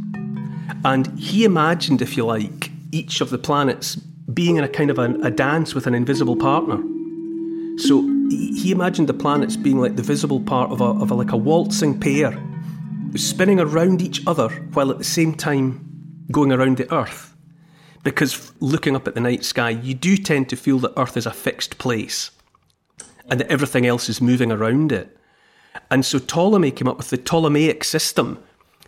And 0.84 1.18
he 1.18 1.44
imagined, 1.44 2.02
if 2.02 2.16
you 2.16 2.24
like, 2.24 2.70
each 2.92 3.20
of 3.20 3.30
the 3.30 3.38
planets 3.38 3.96
being 4.32 4.58
in 4.58 4.62
a 4.62 4.68
kind 4.68 4.92
of 4.92 5.00
a, 5.00 5.12
a 5.24 5.30
dance 5.30 5.74
with 5.74 5.88
an 5.88 5.94
invisible 5.96 6.36
partner. 6.36 6.80
So 7.78 8.02
he 8.30 8.70
imagined 8.70 9.08
the 9.08 9.14
planets 9.14 9.56
being 9.56 9.80
like 9.80 9.96
the 9.96 10.04
visible 10.04 10.38
part 10.38 10.70
of 10.70 10.80
a, 10.80 10.84
of 10.84 11.10
a, 11.10 11.14
like 11.14 11.32
a 11.32 11.36
waltzing 11.36 11.98
pair, 11.98 12.40
spinning 13.16 13.58
around 13.58 14.02
each 14.02 14.24
other 14.28 14.50
while 14.72 14.92
at 14.92 14.98
the 14.98 15.04
same 15.04 15.34
time 15.34 16.24
going 16.30 16.52
around 16.52 16.76
the 16.76 16.94
Earth. 16.94 17.29
Because 18.02 18.52
looking 18.60 18.96
up 18.96 19.06
at 19.06 19.14
the 19.14 19.20
night 19.20 19.44
sky, 19.44 19.70
you 19.70 19.94
do 19.94 20.16
tend 20.16 20.48
to 20.48 20.56
feel 20.56 20.78
that 20.80 20.92
Earth 20.96 21.16
is 21.16 21.26
a 21.26 21.32
fixed 21.32 21.78
place 21.78 22.30
and 23.28 23.40
that 23.40 23.50
everything 23.50 23.86
else 23.86 24.08
is 24.08 24.20
moving 24.20 24.50
around 24.50 24.90
it. 24.90 25.16
And 25.90 26.04
so 26.04 26.18
Ptolemy 26.18 26.70
came 26.70 26.88
up 26.88 26.98
with 26.98 27.10
the 27.10 27.18
Ptolemaic 27.18 27.84
system 27.84 28.42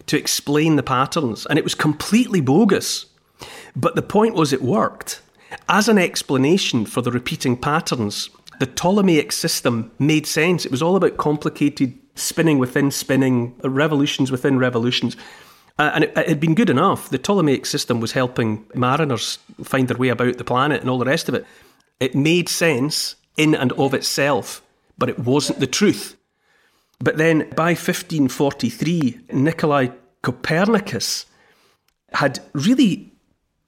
to 0.06 0.18
explain 0.18 0.76
the 0.76 0.82
patterns, 0.82 1.46
and 1.46 1.58
it 1.58 1.64
was 1.64 1.74
completely 1.74 2.40
bogus. 2.40 3.06
But 3.76 3.94
the 3.94 4.02
point 4.02 4.34
was, 4.34 4.52
it 4.52 4.62
worked. 4.62 5.20
As 5.68 5.88
an 5.88 5.98
explanation 5.98 6.86
for 6.86 7.02
the 7.02 7.12
repeating 7.12 7.56
patterns, 7.56 8.30
the 8.58 8.66
Ptolemaic 8.66 9.32
system 9.32 9.92
made 9.98 10.26
sense. 10.26 10.64
It 10.64 10.72
was 10.72 10.82
all 10.82 10.96
about 10.96 11.16
complicated 11.18 11.98
spinning 12.14 12.58
within 12.58 12.90
spinning, 12.90 13.54
revolutions 13.62 14.30
within 14.30 14.58
revolutions. 14.58 15.16
Uh, 15.78 15.90
and 15.94 16.04
it, 16.04 16.16
it, 16.16 16.28
had 16.28 16.40
been 16.40 16.54
good 16.54 16.70
enough. 16.70 17.08
The 17.08 17.18
Ptolemaic 17.18 17.66
system 17.66 18.00
was 18.00 18.12
helping 18.12 18.64
mariners 18.74 19.38
find 19.64 19.88
their 19.88 19.96
way 19.96 20.08
about 20.08 20.38
the 20.38 20.44
planet 20.44 20.80
and 20.80 20.90
all 20.90 20.98
the 20.98 21.04
rest 21.04 21.28
of 21.28 21.34
it. 21.34 21.46
It 22.00 22.14
made 22.14 22.48
sense 22.48 23.16
in 23.36 23.54
and 23.54 23.72
of 23.72 23.94
itself, 23.94 24.62
but 24.98 25.08
it 25.08 25.18
wasn't 25.18 25.60
the 25.60 25.66
truth. 25.66 26.16
But 27.00 27.16
then 27.16 27.50
by 27.56 27.70
1543, 27.70 29.20
Nikolai 29.32 29.88
Copernicus 30.22 31.26
had 32.12 32.40
really 32.52 33.12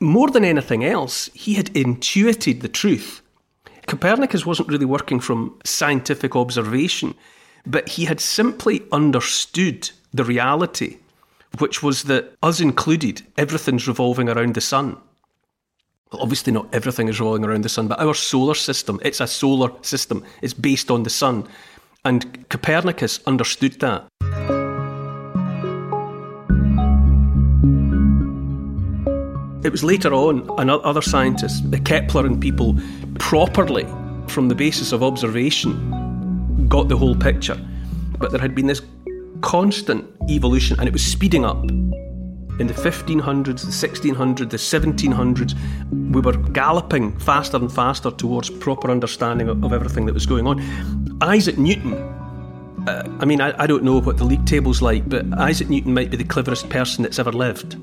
more 0.00 0.30
than 0.30 0.44
anything 0.44 0.84
else, 0.84 1.30
he 1.34 1.54
had 1.54 1.75
intuited 1.76 2.61
the 2.61 2.68
truth. 2.68 3.23
Copernicus 3.87 4.46
wasn't 4.46 4.68
really 4.68 4.84
working 4.84 5.20
from 5.20 5.58
scientific 5.64 6.37
observation, 6.37 7.14
but 7.66 7.88
he 7.90 8.04
had 8.04 8.20
simply 8.20 8.82
understood 8.92 9.90
the 10.12 10.25
reality, 10.25 10.99
which 11.58 11.82
was 11.82 12.04
that, 12.04 12.37
us 12.42 12.61
included, 12.61 13.23
everything's 13.37 13.87
revolving 13.87 14.28
around 14.28 14.54
the 14.54 14.61
sun. 14.61 14.96
Well, 16.12 16.23
obviously, 16.23 16.52
not 16.52 16.73
everything 16.75 17.08
is 17.08 17.20
revolving 17.20 17.44
around 17.44 17.62
the 17.62 17.68
sun, 17.68 17.88
but 17.88 18.00
our 18.00 18.14
solar 18.14 18.54
system, 18.54 19.00
it's 19.04 19.20
a 19.20 19.26
solar 19.26 19.70
system, 19.82 20.25
it's 20.42 20.54
based 20.54 20.90
on 20.90 21.02
the 21.02 21.11
sun. 21.11 21.49
And 22.04 22.49
Copernicus 22.49 23.20
understood 23.26 23.80
that. 23.80 24.06
It 29.64 29.73
was 29.73 29.82
later 29.82 30.12
on, 30.12 30.49
and 30.58 30.70
other 30.70 31.00
scientists, 31.00 31.62
the 31.62 31.80
Kepler 31.80 32.26
and 32.26 32.40
people, 32.40 32.78
properly, 33.18 33.87
from 34.28 34.49
the 34.49 34.54
basis 34.54 34.92
of 34.92 35.02
observation, 35.02 36.68
got 36.68 36.88
the 36.88 36.96
whole 36.96 37.16
picture. 37.16 37.58
But 38.18 38.30
there 38.30 38.40
had 38.40 38.54
been 38.54 38.66
this 38.66 38.82
constant 39.41 40.05
evolution, 40.29 40.79
and 40.79 40.88
it 40.88 40.93
was 40.93 41.05
speeding 41.05 41.45
up. 41.45 41.62
In 42.61 42.69
the 42.69 42.75
1500s, 42.75 43.62
the 43.62 43.88
1600s, 43.88 44.49
the 44.49 44.57
1700s, 44.57 46.14
we 46.14 46.21
were 46.21 46.37
galloping 46.50 47.19
faster 47.19 47.57
and 47.57 47.73
faster 47.73 48.12
towards 48.12 48.49
proper 48.49 48.91
understanding 48.91 49.49
of, 49.49 49.73
everything 49.73 50.07
that 50.07 50.14
was 50.14 50.25
going 50.25 50.47
on. 50.47 50.62
Isaac 51.21 51.59
Newton, 51.59 51.95
uh, 52.87 53.03
I 53.19 53.25
mean, 53.25 53.41
I, 53.41 53.61
I 53.61 53.67
don't 53.67 53.83
know 53.83 53.99
what 53.99 54.19
the 54.19 54.25
league 54.25 54.47
table's 54.47 54.81
like, 54.81 55.09
but 55.09 55.26
Isaac 55.38 55.69
Newton 55.69 55.95
might 55.95 56.11
be 56.11 56.17
the 56.17 56.25
cleverest 56.25 56.69
person 56.69 57.03
that's 57.03 57.19
ever 57.19 57.33
lived. 57.33 57.76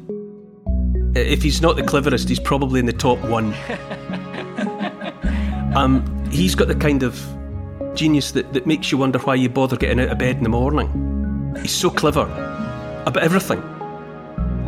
If 1.18 1.44
he's 1.44 1.62
not 1.62 1.76
the 1.76 1.84
cleverest, 1.84 2.30
he's 2.30 2.40
probably 2.40 2.80
in 2.80 2.86
the 2.86 2.94
top 2.94 3.20
one. 3.26 3.54
um, 5.76 6.30
he's 6.32 6.56
got 6.56 6.70
the 6.70 6.76
kind 6.76 7.04
of 7.04 7.22
genius 7.94 8.32
that, 8.32 8.54
that 8.54 8.66
makes 8.66 8.92
you 8.92 8.98
wonder 8.98 9.20
why 9.20 9.36
you 9.36 9.50
bother 9.50 9.76
getting 9.76 10.00
out 10.00 10.10
of 10.10 10.18
bed 10.18 10.38
in 10.38 10.44
the 10.44 10.50
morning. 10.50 11.21
He's 11.60 11.74
so 11.74 11.90
clever 11.90 12.24
about 13.06 13.24
everything. 13.24 13.62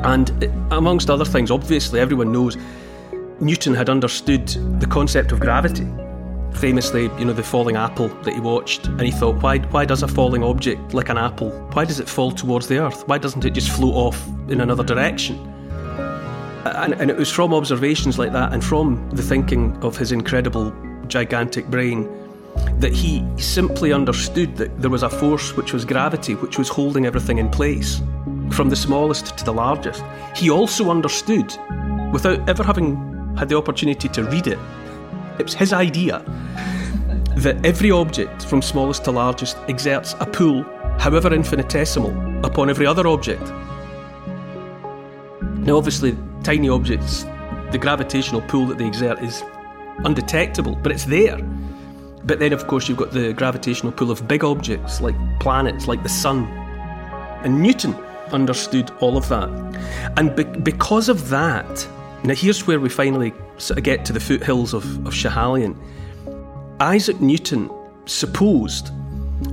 And 0.04 0.44
amongst 0.72 1.10
other 1.10 1.26
things, 1.26 1.50
obviously, 1.52 2.00
everyone 2.00 2.32
knows 2.32 2.58
Newton 3.40 3.74
had 3.74 3.90
understood 3.90 4.48
the 4.80 4.88
concept 4.88 5.32
of 5.32 5.40
gravity. 5.40 5.88
famously, 6.56 7.04
you 7.18 7.26
know, 7.26 7.34
the 7.34 7.44
falling 7.44 7.76
apple 7.76 8.08
that 8.24 8.34
he 8.34 8.40
watched, 8.40 8.88
and 8.88 9.02
he 9.02 9.12
thought, 9.12 9.42
why, 9.42 9.60
why 9.60 9.86
does 9.86 10.04
a 10.04 10.08
falling 10.08 10.44
object 10.44 10.94
like 10.94 11.10
an 11.10 11.18
apple, 11.18 11.52
why 11.74 11.86
does 11.86 12.00
it 12.00 12.08
fall 12.08 12.32
towards 12.32 12.68
the 12.68 12.78
earth? 12.78 13.08
Why 13.08 13.18
doesn't 13.18 13.44
it 13.46 13.52
just 13.52 13.70
float 13.70 13.94
off 13.94 14.28
in 14.50 14.62
another 14.62 14.84
direction? 14.84 15.38
And, 16.66 16.94
and 16.94 17.10
it 17.10 17.18
was 17.18 17.30
from 17.30 17.54
observations 17.54 18.18
like 18.18 18.32
that 18.32 18.54
and 18.54 18.64
from 18.64 19.10
the 19.12 19.22
thinking 19.22 19.76
of 19.84 19.98
his 19.98 20.12
incredible, 20.12 20.74
gigantic 21.08 21.68
brain 21.68 22.08
that 22.80 22.94
he 22.94 23.26
simply 23.38 23.94
understood 23.94 24.56
that 24.58 24.82
there 24.82 24.90
was 24.90 25.04
a 25.04 25.10
force 25.10 25.56
which 25.56 25.74
was 25.74 25.86
gravity, 25.86 26.36
which 26.36 26.58
was 26.58 26.70
holding 26.70 27.06
everything 27.06 27.38
in 27.38 27.50
place, 27.50 28.02
from 28.52 28.70
the 28.70 28.76
smallest 28.76 29.38
to 29.38 29.46
the 29.46 29.54
largest. 29.54 30.04
He 30.36 30.50
also 30.50 30.90
understood, 30.92 31.56
without 32.12 32.48
ever 32.48 32.64
having 32.64 33.36
had 33.38 33.50
the 33.50 33.58
opportunity 33.58 34.08
to 34.10 34.24
read 34.24 34.48
it, 34.48 34.60
it 35.40 35.44
was 35.44 35.54
his 35.54 35.74
idea 35.74 36.20
that 37.38 37.66
every 37.66 37.90
object, 37.90 38.46
from 38.46 38.62
smallest 38.62 39.06
to 39.06 39.12
largest, 39.12 39.58
exerts 39.68 40.16
a 40.20 40.26
pull, 40.26 40.64
however 41.00 41.34
infinitesimal, 41.34 42.46
upon 42.46 42.70
every 42.70 42.86
other 42.86 43.08
object. 43.08 43.42
Now, 45.66 45.78
obviously, 45.78 46.16
tiny 46.44 46.70
objects, 46.70 47.24
the 47.72 47.80
gravitational 47.80 48.42
pull 48.42 48.68
that 48.68 48.78
they 48.78 48.86
exert 48.86 49.20
is 49.24 49.44
undetectable, 50.06 50.76
but 50.76 50.92
it's 50.92 51.06
there. 51.06 51.38
But 52.26 52.40
then, 52.40 52.54
of 52.54 52.68
course, 52.68 52.88
you've 52.88 52.98
got 52.98 53.12
the 53.12 53.34
gravitational 53.34 53.92
pull 53.92 54.12
of 54.12 54.28
big 54.28 54.44
objects 54.44 55.02
like 55.02 55.16
planets, 55.40 55.88
like 55.88 56.04
the 56.04 56.10
sun. 56.10 56.46
And 57.44 57.62
Newton 57.62 57.94
understood 58.32 58.92
all 59.00 59.18
of 59.18 59.28
that. 59.30 59.50
And 60.18 60.36
be- 60.36 60.44
because 60.44 61.10
of 61.10 61.30
that, 61.30 61.88
now 62.24 62.34
here's 62.34 62.66
where 62.66 62.80
we 62.80 62.90
finally 62.90 63.34
sort 63.58 63.78
of 63.78 63.84
uh, 63.84 63.86
get 63.86 64.06
to 64.06 64.14
the 64.14 64.20
foothills 64.20 64.74
of, 64.74 64.84
of 65.06 65.14
Schiehallion. 65.14 65.78
Isaac 66.80 67.20
Newton 67.20 67.70
supposed 68.06 68.92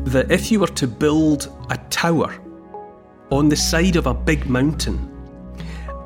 that 0.07 0.31
if 0.31 0.53
you 0.53 0.61
were 0.61 0.69
to 0.69 0.87
build 0.87 1.53
a 1.71 1.77
tower 1.91 2.33
on 3.31 3.49
the 3.49 3.57
side 3.57 3.97
of 3.97 4.07
a 4.07 4.15
big 4.15 4.49
mountain 4.49 5.07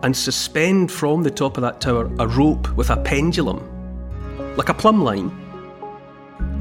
and 0.03 0.17
suspend 0.17 0.91
from 0.91 1.23
the 1.23 1.31
top 1.31 1.57
of 1.57 1.63
that 1.63 1.81
tower 1.81 2.11
a 2.19 2.27
rope 2.27 2.75
with 2.77 2.91
a 2.91 2.97
pendulum, 2.97 3.63
like 4.57 4.69
a 4.69 4.75
plumb 4.75 5.03
line, 5.03 5.44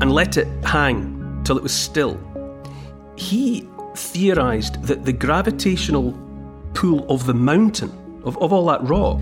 and 0.02 0.12
let 0.12 0.38
it 0.38 0.48
hang 0.66 1.42
till 1.44 1.58
it 1.58 1.64
was 1.64 1.74
still, 1.74 2.20
he 3.16 3.68
theorised 3.96 4.82
that 4.84 5.06
the 5.06 5.14
gravitational 5.14 6.18
pull 6.74 7.10
of 7.10 7.26
the 7.26 7.34
mountain, 7.34 7.92
of, 8.24 8.38
of 8.40 8.52
all 8.52 8.66
that 8.66 8.84
rock, 8.84 9.22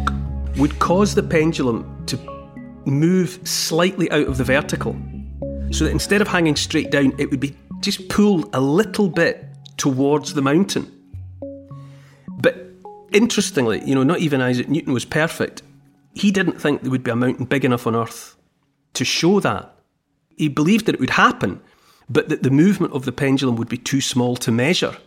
would 0.57 0.79
cause 0.79 1.15
the 1.15 1.23
pendulum 1.23 2.05
to 2.05 2.17
move 2.85 3.39
slightly 3.47 4.09
out 4.11 4.27
of 4.27 4.37
the 4.37 4.43
vertical. 4.43 4.95
So 5.71 5.85
that 5.85 5.91
instead 5.91 6.21
of 6.21 6.27
hanging 6.27 6.55
straight 6.55 6.91
down, 6.91 7.13
it 7.17 7.29
would 7.31 7.39
be 7.39 7.55
just 7.79 8.09
pulled 8.09 8.53
a 8.53 8.61
little 8.61 9.09
bit 9.09 9.45
towards 9.77 10.33
the 10.33 10.41
mountain. 10.41 10.91
But 12.29 12.67
interestingly, 13.11 13.81
you 13.85 13.95
know, 13.95 14.03
not 14.03 14.19
even 14.19 14.41
Isaac 14.41 14.69
Newton 14.69 14.93
was 14.93 15.05
perfect. 15.05 15.63
He 16.13 16.31
didn't 16.31 16.61
think 16.61 16.81
there 16.81 16.91
would 16.91 17.03
be 17.03 17.11
a 17.11 17.15
mountain 17.15 17.45
big 17.45 17.65
enough 17.65 17.87
on 17.87 17.95
Earth 17.95 18.35
to 18.93 19.05
show 19.05 19.39
that. 19.39 19.73
He 20.37 20.47
believed 20.47 20.85
that 20.85 20.95
it 20.95 21.01
would 21.01 21.11
happen, 21.11 21.61
but 22.09 22.29
that 22.29 22.43
the 22.43 22.49
movement 22.49 22.93
of 22.93 23.05
the 23.05 23.11
pendulum 23.11 23.55
would 23.55 23.69
be 23.69 23.77
too 23.77 24.01
small 24.01 24.35
to 24.37 24.51
measure. 24.51 24.97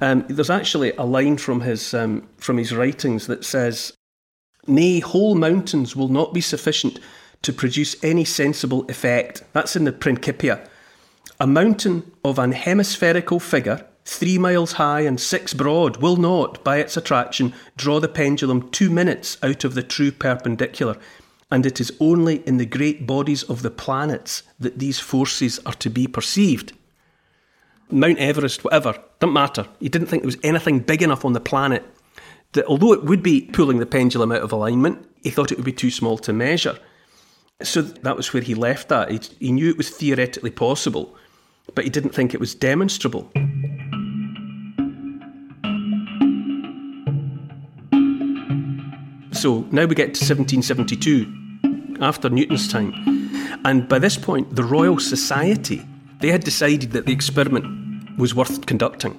Um, 0.00 0.24
there's 0.28 0.50
actually 0.50 0.92
a 0.92 1.04
line 1.04 1.38
from 1.38 1.62
his 1.62 1.92
um, 1.92 2.28
from 2.38 2.56
his 2.56 2.72
writings 2.72 3.26
that 3.26 3.44
says, 3.44 3.92
"Nay, 4.66 5.00
whole 5.00 5.34
mountains 5.34 5.96
will 5.96 6.08
not 6.08 6.32
be 6.32 6.40
sufficient 6.40 7.00
to 7.42 7.52
produce 7.52 7.96
any 8.02 8.24
sensible 8.24 8.84
effect." 8.88 9.42
That's 9.52 9.76
in 9.76 9.84
the 9.84 9.92
Principia. 9.92 10.68
A 11.40 11.46
mountain 11.46 12.10
of 12.24 12.38
an 12.38 12.52
hemispherical 12.52 13.38
figure, 13.40 13.86
three 14.04 14.38
miles 14.38 14.72
high 14.72 15.00
and 15.00 15.20
six 15.20 15.54
broad, 15.54 15.98
will 15.98 16.16
not, 16.16 16.64
by 16.64 16.78
its 16.78 16.96
attraction, 16.96 17.54
draw 17.76 18.00
the 18.00 18.08
pendulum 18.08 18.70
two 18.70 18.90
minutes 18.90 19.36
out 19.42 19.64
of 19.64 19.74
the 19.74 19.82
true 19.82 20.10
perpendicular 20.10 20.96
and 21.50 21.64
it 21.64 21.80
is 21.80 21.92
only 22.00 22.46
in 22.46 22.58
the 22.58 22.66
great 22.66 23.06
bodies 23.06 23.42
of 23.44 23.62
the 23.62 23.70
planets 23.70 24.42
that 24.60 24.78
these 24.78 25.00
forces 25.00 25.58
are 25.64 25.74
to 25.74 25.88
be 25.88 26.06
perceived. 26.06 26.72
Mount 27.90 28.18
Everest, 28.18 28.64
whatever, 28.64 29.02
doesn't 29.18 29.32
matter. 29.32 29.66
He 29.80 29.88
didn't 29.88 30.08
think 30.08 30.22
there 30.22 30.28
was 30.28 30.36
anything 30.42 30.80
big 30.80 31.02
enough 31.02 31.24
on 31.24 31.32
the 31.32 31.40
planet 31.40 31.84
that, 32.52 32.66
although 32.66 32.92
it 32.92 33.04
would 33.04 33.22
be 33.22 33.42
pulling 33.52 33.78
the 33.78 33.86
pendulum 33.86 34.32
out 34.32 34.42
of 34.42 34.52
alignment, 34.52 35.08
he 35.22 35.30
thought 35.30 35.50
it 35.50 35.58
would 35.58 35.64
be 35.64 35.72
too 35.72 35.90
small 35.90 36.18
to 36.18 36.32
measure. 36.32 36.78
So 37.62 37.82
that 37.82 38.16
was 38.16 38.32
where 38.32 38.42
he 38.42 38.54
left 38.54 38.88
that. 38.88 39.10
He, 39.10 39.20
he 39.40 39.52
knew 39.52 39.70
it 39.70 39.78
was 39.78 39.90
theoretically 39.90 40.50
possible, 40.50 41.16
but 41.74 41.84
he 41.84 41.90
didn't 41.90 42.14
think 42.14 42.34
it 42.34 42.40
was 42.40 42.54
demonstrable. 42.54 43.32
So 49.38 49.64
now 49.70 49.86
we 49.86 49.94
get 49.94 50.14
to 50.14 50.24
1772, 50.24 51.98
after 52.00 52.28
Newton's 52.28 52.66
time. 52.66 52.92
And 53.64 53.88
by 53.88 54.00
this 54.00 54.16
point, 54.16 54.56
the 54.56 54.64
Royal 54.64 54.98
Society, 54.98 55.86
they 56.18 56.32
had 56.32 56.42
decided 56.42 56.90
that 56.90 57.06
the 57.06 57.12
experiment 57.12 58.18
was 58.18 58.34
worth 58.34 58.66
conducting. 58.66 59.14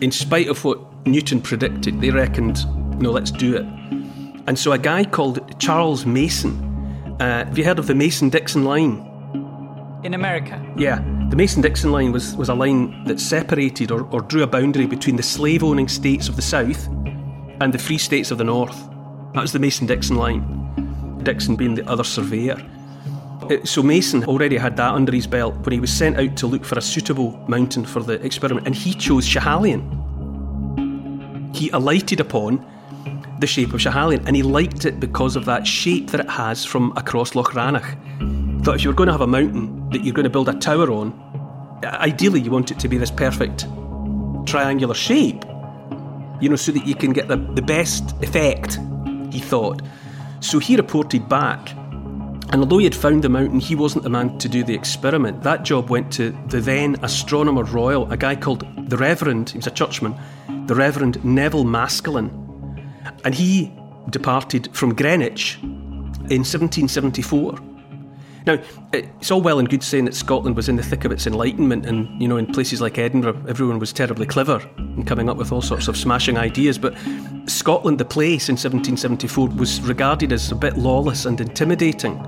In 0.00 0.10
spite 0.10 0.48
of 0.48 0.64
what 0.64 0.80
Newton 1.06 1.42
predicted, 1.42 2.00
they 2.00 2.08
reckoned, 2.08 2.64
no, 2.98 3.10
let's 3.10 3.30
do 3.30 3.54
it. 3.54 3.66
And 4.46 4.58
so 4.58 4.72
a 4.72 4.78
guy 4.78 5.04
called 5.04 5.60
Charles 5.60 6.06
Mason, 6.06 6.54
uh, 7.20 7.44
have 7.44 7.58
you 7.58 7.64
heard 7.64 7.78
of 7.78 7.86
the 7.86 7.94
Mason 7.94 8.30
Dixon 8.30 8.64
line? 8.64 9.06
In 10.04 10.14
America? 10.14 10.58
Yeah. 10.78 11.04
The 11.28 11.36
Mason 11.36 11.60
Dixon 11.60 11.92
line 11.92 12.12
was, 12.12 12.34
was 12.34 12.48
a 12.48 12.54
line 12.54 13.04
that 13.04 13.20
separated 13.20 13.90
or, 13.90 14.04
or 14.06 14.22
drew 14.22 14.42
a 14.42 14.46
boundary 14.46 14.86
between 14.86 15.16
the 15.16 15.22
slave 15.22 15.62
owning 15.62 15.86
states 15.86 16.30
of 16.30 16.36
the 16.36 16.42
South 16.42 16.88
and 17.60 17.72
the 17.74 17.78
Free 17.78 17.98
States 17.98 18.30
of 18.30 18.38
the 18.38 18.44
North. 18.44 18.76
That 19.34 19.42
was 19.42 19.52
the 19.52 19.58
Mason 19.58 19.86
Dixon 19.86 20.16
line, 20.16 21.20
Dixon 21.22 21.56
being 21.56 21.74
the 21.74 21.88
other 21.88 22.04
surveyor. 22.04 22.56
Uh, 23.42 23.64
so 23.64 23.82
Mason 23.82 24.24
already 24.24 24.56
had 24.56 24.76
that 24.76 24.94
under 24.94 25.12
his 25.12 25.26
belt 25.26 25.54
when 25.56 25.72
he 25.72 25.80
was 25.80 25.92
sent 25.92 26.18
out 26.18 26.36
to 26.36 26.46
look 26.46 26.64
for 26.64 26.78
a 26.78 26.82
suitable 26.82 27.32
mountain 27.48 27.84
for 27.84 28.02
the 28.02 28.14
experiment, 28.24 28.66
and 28.66 28.74
he 28.74 28.94
chose 28.94 29.26
Schiehallion. 29.26 29.98
He 31.54 31.68
alighted 31.70 32.20
upon 32.20 32.66
the 33.40 33.46
shape 33.46 33.72
of 33.72 33.80
Schiehallion, 33.80 34.24
and 34.26 34.34
he 34.34 34.42
liked 34.42 34.84
it 34.84 34.98
because 35.00 35.36
of 35.36 35.44
that 35.44 35.66
shape 35.66 36.10
that 36.10 36.20
it 36.20 36.30
has 36.30 36.64
from 36.64 36.92
across 36.96 37.34
Loch 37.34 37.54
Rannoch. 37.54 37.96
Thought 38.62 38.76
if 38.76 38.84
you 38.84 38.90
were 38.90 38.96
going 38.96 39.06
to 39.08 39.12
have 39.12 39.20
a 39.20 39.26
mountain 39.26 39.88
that 39.90 40.04
you're 40.04 40.14
going 40.14 40.24
to 40.24 40.30
build 40.30 40.48
a 40.48 40.54
tower 40.54 40.90
on, 40.90 41.14
ideally 41.84 42.40
you 42.40 42.50
want 42.50 42.70
it 42.70 42.78
to 42.78 42.88
be 42.88 42.98
this 42.98 43.10
perfect 43.10 43.66
triangular 44.46 44.94
shape 44.94 45.44
you 46.40 46.48
know, 46.48 46.56
so 46.56 46.72
that 46.72 46.86
you 46.86 46.94
can 46.94 47.12
get 47.12 47.28
the, 47.28 47.36
the 47.36 47.62
best 47.62 48.14
effect, 48.22 48.78
he 49.30 49.40
thought. 49.40 49.82
So 50.40 50.58
he 50.58 50.76
reported 50.76 51.28
back. 51.28 51.72
And 52.52 52.56
although 52.56 52.78
he 52.78 52.84
had 52.84 52.94
found 52.94 53.22
the 53.22 53.28
mountain, 53.28 53.60
he 53.60 53.76
wasn't 53.76 54.02
the 54.02 54.10
man 54.10 54.36
to 54.38 54.48
do 54.48 54.64
the 54.64 54.74
experiment. 54.74 55.42
That 55.42 55.62
job 55.62 55.88
went 55.88 56.12
to 56.14 56.30
the 56.48 56.60
then 56.60 56.96
Astronomer 57.02 57.64
Royal, 57.64 58.10
a 58.10 58.16
guy 58.16 58.34
called 58.34 58.66
the 58.88 58.96
Reverend, 58.96 59.50
he 59.50 59.58
was 59.58 59.68
a 59.68 59.70
churchman, 59.70 60.14
the 60.66 60.74
Reverend 60.74 61.24
Neville 61.24 61.64
Maskelyne. 61.64 62.30
And 63.24 63.34
he 63.34 63.72
departed 64.10 64.74
from 64.74 64.94
Greenwich 64.94 65.58
in 65.62 66.42
1774 66.42 67.69
now, 68.46 68.58
it's 68.92 69.30
all 69.30 69.40
well 69.40 69.58
and 69.58 69.68
good 69.68 69.82
saying 69.82 70.06
that 70.06 70.14
Scotland 70.14 70.56
was 70.56 70.68
in 70.68 70.76
the 70.76 70.82
thick 70.82 71.04
of 71.04 71.12
its 71.12 71.26
enlightenment, 71.26 71.84
and 71.84 72.20
you 72.20 72.26
know, 72.26 72.36
in 72.36 72.46
places 72.46 72.80
like 72.80 72.98
Edinburgh, 72.98 73.44
everyone 73.48 73.78
was 73.78 73.92
terribly 73.92 74.26
clever 74.26 74.66
and 74.78 75.06
coming 75.06 75.28
up 75.28 75.36
with 75.36 75.52
all 75.52 75.60
sorts 75.60 75.88
of 75.88 75.96
smashing 75.96 76.38
ideas. 76.38 76.78
But 76.78 76.94
Scotland, 77.46 77.98
the 77.98 78.04
place 78.04 78.48
in 78.48 78.54
1774, 78.54 79.48
was 79.48 79.80
regarded 79.82 80.32
as 80.32 80.50
a 80.50 80.54
bit 80.54 80.78
lawless 80.78 81.26
and 81.26 81.40
intimidating. 81.40 82.18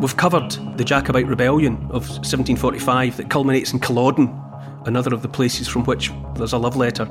We've 0.00 0.16
covered 0.16 0.50
the 0.76 0.84
Jacobite 0.84 1.26
rebellion 1.26 1.74
of 1.84 2.08
1745 2.08 3.18
that 3.18 3.30
culminates 3.30 3.72
in 3.72 3.80
Culloden, 3.80 4.34
another 4.86 5.14
of 5.14 5.22
the 5.22 5.28
places 5.28 5.68
from 5.68 5.84
which 5.84 6.10
there's 6.36 6.52
a 6.52 6.58
love 6.58 6.76
letter. 6.76 7.08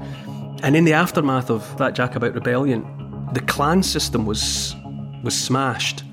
And 0.64 0.76
in 0.76 0.86
the 0.86 0.94
aftermath 0.94 1.50
of 1.50 1.78
that 1.78 1.94
Jacobite 1.94 2.34
rebellion, 2.34 3.30
the 3.34 3.42
clan 3.42 3.84
system 3.84 4.26
was 4.26 4.76
was 5.24 5.40
smashed 5.40 6.04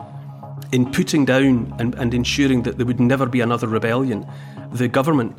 in 0.73 0.91
putting 0.91 1.25
down 1.25 1.75
and, 1.79 1.95
and 1.97 2.15
ensuring 2.15 2.63
that 2.63 2.77
there 2.77 2.87
would 2.87 3.01
never 3.01 3.27
be 3.27 3.41
another 3.41 3.67
rebellion, 3.67 4.27
the 4.73 4.89
government 4.89 5.37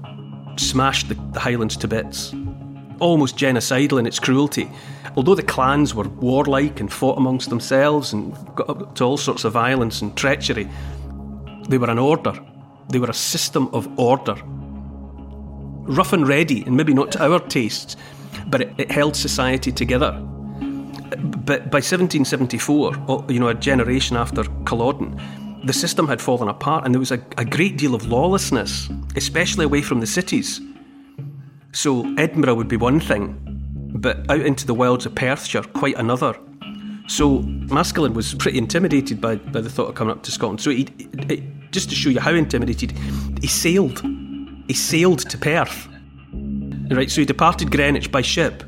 smashed 0.60 1.10
the, 1.10 1.16
the 1.32 1.40
Highlands 1.40 1.78
to 1.78 1.88
bits. 1.88 2.34
Almost 3.00 3.38
genocidal 3.38 4.00
in 4.00 4.06
its 4.06 4.20
cruelty. 4.20 4.70
Although 5.16 5.36
the 5.36 5.44
clans 5.44 5.96
were 5.96 6.08
warlike 6.08 6.80
and 6.80 6.92
fought 6.92 7.18
amongst 7.18 7.50
themselves 7.50 8.14
and 8.14 8.34
got 8.56 8.70
up 8.70 8.96
to 8.96 9.04
all 9.04 9.18
sorts 9.18 9.44
of 9.44 9.54
violence 9.54 10.02
and 10.02 10.16
treachery, 10.16 10.70
they 11.68 11.78
were 11.78 11.90
an 11.90 12.00
order. 12.00 12.34
They 12.90 13.00
were 13.00 13.10
a 13.10 13.14
system 13.14 13.70
of 13.74 13.88
order. 13.98 14.36
Rough 14.44 16.14
and 16.14 16.28
ready, 16.28 16.64
and 16.64 16.76
maybe 16.76 16.94
not 16.94 17.12
to 17.14 17.24
our 17.24 17.40
tastes, 17.40 17.96
but 18.48 18.62
it, 18.62 18.74
it 18.78 18.92
held 18.92 19.16
society 19.16 19.72
together 19.72 20.28
but 21.18 21.70
by 21.70 21.80
1774, 21.80 23.26
you 23.30 23.40
know, 23.40 23.50
a 23.50 23.54
generation 23.54 24.16
after 24.16 24.44
Culloden, 24.66 25.20
the 25.66 25.74
system 25.74 26.08
had 26.08 26.22
fallen 26.22 26.48
apart 26.48 26.86
and 26.86 26.94
there 26.94 27.00
was 27.00 27.12
a, 27.12 27.24
a 27.38 27.46
great 27.46 27.78
deal 27.78 27.94
of 27.94 28.06
lawlessness, 28.06 28.90
especially 29.16 29.66
away 29.66 29.82
from 29.82 30.00
the 30.00 30.08
cities. 30.08 30.62
So 31.74 32.06
Edinburgh 32.18 32.56
would 32.56 32.68
be 32.68 32.78
one 32.78 33.00
thing, 33.00 33.38
but 33.94 34.30
out 34.30 34.42
into 34.42 34.66
the 34.66 34.74
wilds 34.74 35.06
of 35.06 35.16
Perthshire, 35.16 35.64
quite 35.64 35.98
another. 35.98 36.36
So 37.08 37.40
Maskelyne 37.40 38.14
was 38.14 38.34
pretty 38.34 38.58
intimidated 38.58 39.20
by, 39.20 39.36
by 39.36 39.62
the 39.62 39.70
thought 39.70 39.90
of 39.90 39.96
coming 39.96 40.12
up 40.12 40.24
to 40.24 40.32
Scotland. 40.32 40.62
So 40.62 40.70
he, 40.72 40.88
he, 41.28 41.44
just 41.72 41.90
to 41.90 41.96
show 41.96 42.10
you 42.10 42.20
how 42.20 42.34
intimidated, 42.34 42.94
he 43.42 43.48
sailed. 43.48 44.02
He 44.68 44.74
sailed 44.74 45.20
to 45.30 45.38
Perth. 45.38 45.88
Right, 46.90 47.10
so 47.10 47.22
he 47.22 47.26
departed 47.26 47.72
Greenwich 47.72 48.12
by 48.12 48.22
ship, 48.22 48.64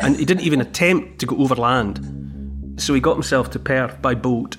and 0.00 0.16
he 0.16 0.24
didn't 0.24 0.44
even 0.44 0.60
attempt 0.60 1.18
to 1.20 1.26
go 1.26 1.36
overland. 1.36 2.80
So 2.80 2.94
he 2.94 3.00
got 3.00 3.14
himself 3.14 3.50
to 3.50 3.58
Perth 3.58 4.00
by 4.00 4.14
boat, 4.14 4.56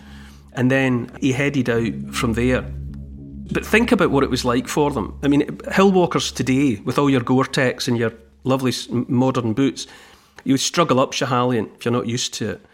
and 0.54 0.70
then 0.70 1.12
he 1.20 1.32
headed 1.32 1.70
out 1.70 2.14
from 2.14 2.34
there. 2.34 2.62
But 3.52 3.66
think 3.66 3.92
about 3.92 4.12
what 4.12 4.24
it 4.24 4.30
was 4.30 4.46
like 4.46 4.68
for 4.68 4.92
them. 4.92 5.18
I 5.24 5.28
mean, 5.28 5.60
hill 5.72 5.92
walkers 5.92 6.32
today, 6.32 6.76
with 6.84 7.00
all 7.00 7.10
your 7.10 7.22
Gore-Tex 7.22 7.88
and 7.88 7.98
your 7.98 8.14
lovely 8.44 8.74
modern 8.90 9.54
boots, 9.54 9.88
you 10.44 10.54
would 10.54 10.60
struggle 10.60 11.00
up 11.00 11.14
Schiehallion 11.14 11.76
if 11.76 11.86
you're 11.86 11.92
not 11.92 12.08
used 12.08 12.34
to 12.36 12.52
it. 12.52 12.66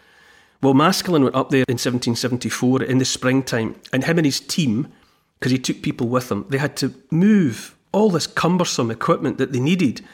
Well, 0.62 0.74
Maskelyne 0.74 1.22
went 1.22 1.34
up 1.34 1.50
there 1.50 1.64
in 1.68 1.74
1774 1.74 2.82
in 2.82 2.98
the 2.98 3.04
springtime, 3.04 3.76
and 3.92 4.04
him 4.04 4.18
and 4.18 4.26
his 4.26 4.40
team, 4.40 4.92
because 5.38 5.52
he 5.52 5.58
took 5.58 5.82
people 5.82 6.08
with 6.08 6.30
him, 6.30 6.44
they 6.48 6.58
had 6.58 6.76
to 6.78 6.94
move 7.10 7.76
all 7.92 8.10
this 8.10 8.26
cumbersome 8.26 8.90
equipment 8.90 9.38
that 9.38 9.52
they 9.52 9.60
needed 9.60 10.04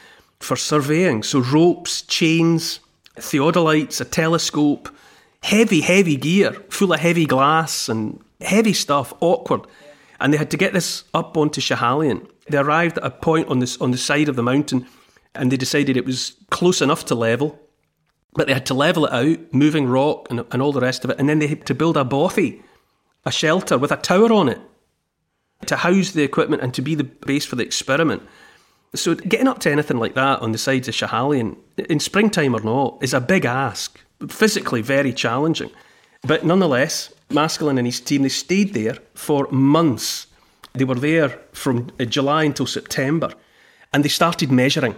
for 0.43 0.57
surveying. 0.57 1.23
So, 1.23 1.41
ropes, 1.41 2.03
chains, 2.03 2.81
theodolites, 3.17 4.01
a 4.01 4.05
telescope, 4.05 4.89
heavy, 5.43 5.81
heavy 5.81 6.17
gear, 6.17 6.53
full 6.71 6.93
of 6.93 7.01
heavy 7.01 7.27
glass 7.27 7.89
and 7.89 8.21
heavy 8.41 8.73
stuff, 8.73 9.13
awkward. 9.21 9.63
And 10.21 10.33
they 10.33 10.39
had 10.39 10.51
to 10.51 10.57
get 10.57 10.73
this 10.73 11.05
up 11.15 11.37
onto 11.37 11.61
Schiehallion. 11.61 12.29
They 12.49 12.59
arrived 12.59 12.99
at 12.99 13.05
a 13.05 13.11
point 13.11 13.49
on 13.49 13.59
this 13.59 13.81
on 13.81 13.91
the 13.91 13.99
side 13.99 14.29
of 14.29 14.37
the 14.37 14.43
mountain 14.43 14.87
and 15.35 15.51
they 15.51 15.57
decided 15.57 15.97
it 15.97 16.05
was 16.05 16.35
close 16.51 16.81
enough 16.81 17.05
to 17.07 17.15
level 17.15 17.59
but 18.35 18.47
they 18.47 18.55
had 18.55 18.67
to 18.67 18.75
level 18.75 19.07
it 19.07 19.13
out, 19.13 19.53
moving 19.53 19.87
rock 19.87 20.29
and, 20.31 20.45
and 20.51 20.63
all 20.63 20.73
the 20.73 20.81
rest 20.81 21.05
of 21.05 21.11
it. 21.11 21.19
And 21.19 21.29
then 21.29 21.39
they 21.39 21.47
had 21.47 21.67
to 21.67 21.75
build 21.75 21.97
a 21.97 22.05
bothy, 22.05 22.63
a 23.25 23.33
shelter 23.33 23.77
with 23.77 23.93
a 23.93 23.97
tower 23.97 24.33
on 24.33 24.49
it 24.49 24.61
to 25.67 25.77
house 25.77 26.11
the 26.11 26.23
equipment 26.23 26.63
and 26.63 26.75
to 26.75 26.83
be 26.83 26.95
the 26.95 27.05
base 27.05 27.45
for 27.45 27.57
the 27.57 27.63
experiment. 27.63 28.23
So 28.95 29.15
getting 29.15 29.49
up 29.49 29.59
to 29.61 29.71
anything 29.71 29.99
like 29.99 30.15
that 30.15 30.41
on 30.41 30.53
the 30.53 30.59
sides 30.59 30.89
of 30.89 30.95
Schiehallion, 30.95 31.57
in 31.77 31.99
springtime 31.99 32.55
or 32.55 32.61
not, 32.61 32.99
is 33.03 33.15
a 33.15 33.21
big 33.21 33.45
ask. 33.45 33.99
Physically 34.29 34.83
very 34.83 35.13
challenging. 35.13 35.71
But 36.23 36.45
nonetheless, 36.45 37.13
Maskelyne 37.31 37.79
and 37.79 37.87
his 37.87 38.01
team, 38.01 38.23
they 38.23 38.29
stayed 38.29 38.75
there 38.75 38.99
for 39.15 39.49
months. 39.51 40.27
They 40.75 40.85
were 40.85 40.95
there 40.95 41.31
from 41.53 41.91
uh, 41.99 42.05
July 42.05 42.45
until 42.45 42.67
September. 42.67 43.33
And 43.93 44.05
they 44.05 44.09
started 44.09 44.53
measuring. 44.53 44.95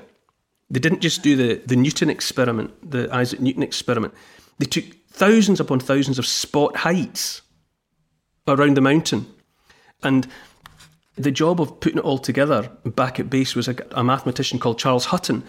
They 0.71 0.81
didn't 0.81 1.01
just 1.01 1.23
do 1.23 1.37
the, 1.37 1.63
the 1.67 1.77
Newton 1.77 2.11
experiment, 2.11 2.91
the 2.91 3.09
Isaac 3.15 3.41
Newton 3.41 3.63
experiment. 3.63 4.13
They 4.59 4.67
took 4.67 4.85
thousands 5.09 5.61
upon 5.61 5.81
thousands 5.81 6.19
of 6.19 6.27
spot 6.27 6.77
heights 6.77 7.43
around 8.47 8.77
the 8.77 8.81
mountain. 8.81 9.27
And 10.03 10.27
the 11.17 11.31
job 11.31 11.61
of 11.61 11.81
putting 11.81 11.99
it 11.99 12.05
all 12.05 12.19
together 12.19 12.71
back 12.85 13.21
at 13.21 13.31
base 13.31 13.55
was 13.55 13.69
a, 13.69 13.77
a 13.93 14.03
mathematician 14.03 14.59
called 14.59 14.79
Charles 14.79 15.07
Hutton. 15.07 15.45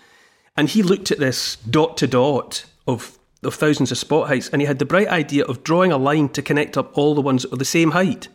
And 0.55 0.69
he 0.69 0.83
looked 0.83 1.11
at 1.11 1.19
this 1.19 1.57
dot 1.57 1.97
to 1.97 2.07
dot 2.07 2.65
of, 2.87 3.17
of 3.43 3.55
thousands 3.55 3.91
of 3.91 3.97
spot 3.97 4.27
heights 4.27 4.49
and 4.49 4.61
he 4.61 4.67
had 4.67 4.79
the 4.79 4.85
bright 4.85 5.07
idea 5.07 5.43
of 5.45 5.63
drawing 5.63 5.91
a 5.91 5.97
line 5.97 6.29
to 6.29 6.41
connect 6.41 6.77
up 6.77 6.97
all 6.97 7.15
the 7.15 7.21
ones 7.21 7.45
of 7.45 7.59
the 7.59 7.65
same 7.65 7.91
height. 7.91 8.27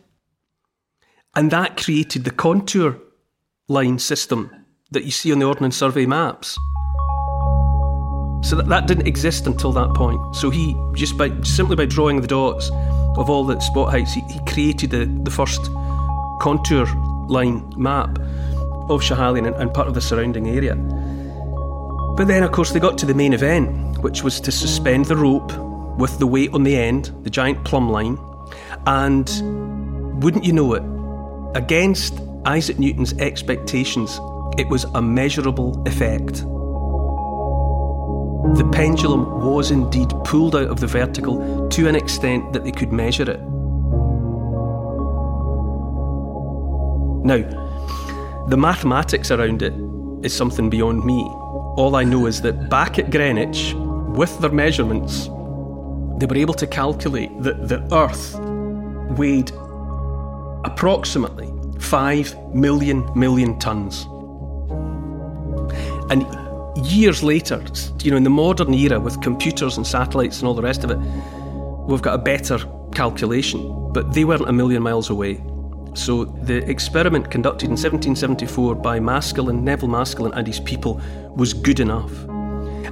And 1.35 1.49
that 1.51 1.77
created 1.77 2.25
the 2.25 2.31
contour 2.31 2.97
line 3.67 3.97
system 3.97 4.51
that 4.91 5.05
you 5.05 5.11
see 5.11 5.31
on 5.31 5.39
the 5.39 5.45
Ordnance 5.45 5.77
Survey 5.77 6.05
maps. 6.05 6.57
So 8.43 8.55
that, 8.57 8.67
that 8.67 8.87
didn't 8.87 9.07
exist 9.07 9.47
until 9.47 9.71
that 9.71 9.93
point. 9.93 10.35
So 10.35 10.49
he 10.49 10.75
just 10.93 11.17
by 11.17 11.31
simply 11.43 11.77
by 11.77 11.85
drawing 11.85 12.19
the 12.19 12.27
dots 12.27 12.69
of 13.15 13.29
all 13.29 13.45
the 13.45 13.59
spot 13.61 13.91
heights, 13.91 14.13
he, 14.13 14.21
he 14.29 14.39
created 14.45 14.89
the, 14.89 15.05
the 15.05 15.31
first 15.31 15.69
contour 16.41 16.85
line 17.31 17.73
map 17.77 18.19
of 18.89 19.01
Schiehallion 19.01 19.47
and, 19.47 19.55
and 19.55 19.73
part 19.73 19.87
of 19.87 19.93
the 19.93 20.01
surrounding 20.01 20.49
area. 20.49 20.75
But 22.17 22.27
then, 22.27 22.43
of 22.43 22.51
course, 22.51 22.71
they 22.71 22.79
got 22.79 22.97
to 22.99 23.05
the 23.05 23.13
main 23.13 23.33
event, 23.33 23.97
which 23.99 24.21
was 24.23 24.39
to 24.41 24.51
suspend 24.51 25.05
the 25.05 25.15
rope 25.15 25.51
with 25.97 26.19
the 26.19 26.27
weight 26.27 26.53
on 26.53 26.63
the 26.63 26.75
end, 26.75 27.11
the 27.23 27.29
giant 27.29 27.63
plumb 27.63 27.89
line, 27.89 28.17
and 28.85 30.21
wouldn't 30.21 30.43
you 30.43 30.53
know 30.53 30.73
it, 30.73 30.83
against 31.55 32.19
Isaac 32.45 32.79
Newton's 32.79 33.13
expectations, 33.13 34.19
it 34.57 34.67
was 34.67 34.83
a 34.95 35.01
measurable 35.01 35.81
effect. 35.87 36.43
The 38.57 38.69
pendulum 38.73 39.45
was 39.45 39.71
indeed 39.71 40.09
pulled 40.25 40.55
out 40.55 40.67
of 40.67 40.79
the 40.79 40.87
vertical 40.87 41.69
to 41.69 41.87
an 41.87 41.95
extent 41.95 42.51
that 42.53 42.63
they 42.63 42.71
could 42.71 42.91
measure 42.91 43.29
it. 43.29 43.39
Now, 47.23 48.45
the 48.47 48.57
mathematics 48.57 49.31
around 49.31 49.61
it 49.61 49.73
is 50.25 50.33
something 50.33 50.69
beyond 50.69 51.05
me. 51.05 51.21
All 51.77 51.95
I 51.95 52.03
know 52.03 52.25
is 52.25 52.41
that 52.41 52.69
back 52.69 52.99
at 52.99 53.11
Greenwich, 53.11 53.73
with 53.75 54.37
their 54.39 54.51
measurements, 54.51 55.25
they 56.17 56.25
were 56.25 56.37
able 56.37 56.53
to 56.55 56.67
calculate 56.67 57.31
that 57.41 57.67
the 57.67 57.81
Earth 57.93 58.37
weighed 59.17 59.51
approximately 60.65 61.51
5 61.79 62.53
million 62.53 63.09
million 63.15 63.57
tons. 63.59 64.05
And 66.09 66.25
years 66.85 67.23
later, 67.23 67.63
you 68.03 68.11
know, 68.11 68.17
in 68.17 68.23
the 68.23 68.29
modern 68.29 68.73
era 68.73 68.99
with 68.99 69.21
computers 69.21 69.77
and 69.77 69.87
satellites 69.87 70.39
and 70.39 70.47
all 70.47 70.53
the 70.53 70.61
rest 70.61 70.83
of 70.83 70.91
it, 70.91 70.97
we've 71.87 72.01
got 72.01 72.15
a 72.15 72.21
better 72.21 72.59
calculation, 72.93 73.91
but 73.93 74.13
they 74.13 74.25
weren't 74.25 74.47
a 74.47 74.53
million 74.53 74.83
miles 74.83 75.09
away. 75.09 75.41
So 75.93 76.25
the 76.25 76.69
experiment 76.69 77.29
conducted 77.29 77.65
in 77.65 77.71
1774 77.71 78.75
by 78.75 78.99
Maskelyne, 78.99 79.61
Neville 79.61 79.89
Maskelyne 79.89 80.31
and 80.33 80.47
his 80.47 80.59
people 80.59 81.01
was 81.35 81.53
good 81.53 81.79
enough. 81.79 82.11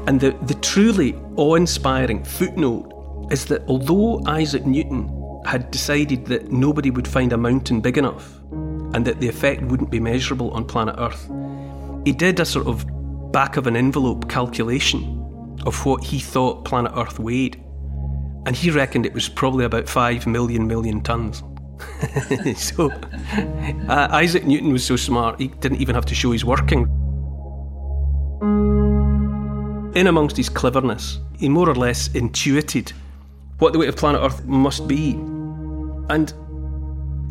And 0.08 0.20
the, 0.20 0.32
the 0.44 0.56
truly 0.56 1.16
awe-inspiring 1.36 2.24
footnote 2.24 3.28
is 3.32 3.46
that 3.46 3.64
although 3.68 4.22
Isaac 4.26 4.66
Newton 4.66 5.16
had 5.46 5.72
decided 5.72 6.26
that 6.26 6.52
nobody 6.52 6.90
would 6.90 7.08
find 7.08 7.32
a 7.32 7.38
mountain 7.38 7.80
big 7.80 7.98
enough 7.98 8.40
and 8.94 9.06
that 9.06 9.20
the 9.20 9.28
effect 9.28 9.62
wouldn't 9.64 9.92
be 9.92 10.00
measurable 10.00 10.52
on 10.52 10.66
planet 10.66 10.96
Earth, 10.98 11.30
he 12.06 12.12
did 12.12 12.40
a 12.40 12.46
sort 12.46 12.68
of 12.68 12.86
back 13.32 13.58
of 13.58 13.68
an 13.68 13.76
envelope 13.76 14.30
calculation 14.30 15.16
of 15.66 15.86
what 15.86 16.04
he 16.04 16.20
thought 16.20 16.66
planet 16.66 16.92
Earth 16.96 17.20
weighed. 17.20 17.64
And 18.46 18.56
he 18.56 18.72
reckoned 18.72 19.06
it 19.06 19.14
was 19.14 19.30
probably 19.30 19.66
about 19.66 19.88
5 19.88 20.26
million 20.26 20.68
million 20.68 21.02
tons. 21.02 21.44
so 22.56 22.92
uh, 23.88 24.08
Isaac 24.12 24.46
Newton 24.46 24.72
was 24.72 24.86
so 24.86 24.96
smart, 24.96 25.40
he 25.40 25.48
didn't 25.48 25.82
even 25.82 25.96
have 25.96 26.06
to 26.06 26.16
show 26.16 26.32
his 26.32 26.46
working. 26.46 26.84
In 29.96 30.08
amongst 30.08 30.38
his 30.38 30.50
cleverness, 30.50 31.20
he 31.38 31.50
more 31.50 31.70
or 31.70 31.76
less 31.76 32.10
intuited 32.14 32.94
what 33.58 33.74
the 33.74 33.80
weight 33.80 33.90
of 33.90 33.96
planet 33.96 34.22
Earth 34.24 34.46
must 34.46 34.88
be. 34.88 35.12
And 36.10 36.34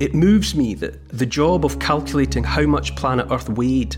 it 0.01 0.15
moves 0.15 0.55
me 0.55 0.75
that 0.75 1.09
the 1.09 1.27
job 1.27 1.65
of 1.65 1.79
calculating 1.79 2.45
how 2.45 2.63
much 2.63 2.95
planet 2.97 3.27
Earth 3.31 3.49
weighed 3.49 3.97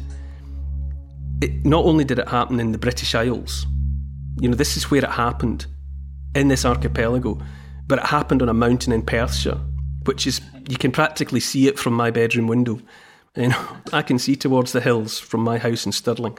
it, 1.41 1.65
not 1.65 1.85
only 1.85 2.05
did 2.05 2.19
it 2.19 2.29
happen 2.29 2.61
in 2.61 2.73
the 2.73 2.79
British 2.79 3.15
Isles, 3.15 3.67
you 4.41 4.49
know, 4.49 4.55
this 4.55 4.77
is 4.77 4.91
where 4.91 5.03
it 5.03 5.11
happened 5.11 5.67
in 6.35 6.49
this 6.49 6.65
archipelago, 6.65 7.41
but 7.87 7.99
it 7.99 8.07
happened 8.07 8.43
on 8.43 8.49
a 8.49 8.55
mountain 8.55 8.93
in 8.93 9.03
Perthshire, 9.03 9.59
which 10.05 10.27
is, 10.27 10.41
you 10.69 10.77
can 10.77 10.93
practically 10.93 11.41
see 11.41 11.69
it 11.69 11.79
from 11.79 11.95
my 11.95 12.11
bedroom 12.11 12.47
window. 12.47 12.81
You 13.37 13.49
know, 13.49 13.77
I 13.93 14.03
can 14.03 14.19
see 14.19 14.37
towards 14.37 14.73
the 14.73 14.81
hills 14.81 15.19
from 15.19 15.41
my 15.41 15.59
house 15.59 15.87
in 15.87 15.93
Stirling. 15.93 16.39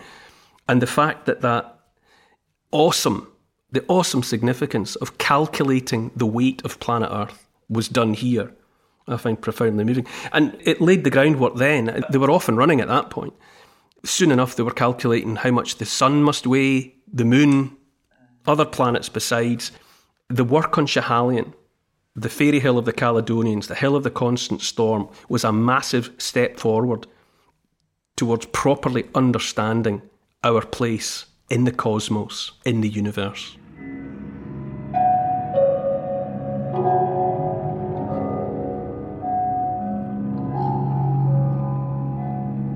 And 0.67 0.81
the 0.81 0.87
fact 0.87 1.25
that 1.25 1.41
that 1.41 1.79
awesome, 2.71 3.31
the 3.71 3.85
awesome 3.87 4.23
significance 4.23 4.95
of 4.97 5.17
calculating 5.17 6.11
the 6.15 6.25
weight 6.25 6.63
of 6.63 6.79
planet 6.79 7.09
Earth 7.11 7.47
was 7.69 7.87
done 7.87 8.13
here, 8.13 8.53
I 9.07 9.17
find 9.17 9.41
profoundly 9.41 9.83
moving. 9.83 10.07
And 10.31 10.57
it 10.61 10.81
laid 10.81 11.03
the 11.03 11.09
groundwork 11.09 11.55
then. 11.55 12.03
They 12.09 12.17
were 12.17 12.31
off 12.31 12.47
and 12.47 12.57
running 12.57 12.81
at 12.81 12.87
that 12.87 13.09
point 13.09 13.33
soon 14.03 14.31
enough 14.31 14.55
they 14.55 14.63
were 14.63 14.71
calculating 14.71 15.35
how 15.37 15.51
much 15.51 15.77
the 15.77 15.85
sun 15.85 16.23
must 16.23 16.47
weigh, 16.47 16.95
the 17.11 17.25
moon, 17.25 17.75
other 18.45 18.65
planets 18.65 19.09
besides. 19.09 19.71
The 20.29 20.43
work 20.43 20.77
on 20.77 20.87
Schiehallion, 20.87 21.53
the 22.15 22.27
fairy 22.27 22.59
hill 22.59 22.77
of 22.77 22.83
the 22.83 22.91
Caledonians, 22.91 23.67
the 23.67 23.75
hill 23.75 23.95
of 23.95 24.03
the 24.03 24.11
constant 24.11 24.59
storm, 24.59 25.07
was 25.29 25.45
a 25.45 25.53
massive 25.53 26.11
step 26.17 26.59
forward 26.59 27.07
towards 28.17 28.47
properly 28.47 29.05
understanding 29.15 30.01
our 30.43 30.65
place 30.65 31.27
in 31.49 31.63
the 31.63 31.71
cosmos, 31.71 32.51
in 32.65 32.81
the 32.81 32.89
universe. 32.89 33.55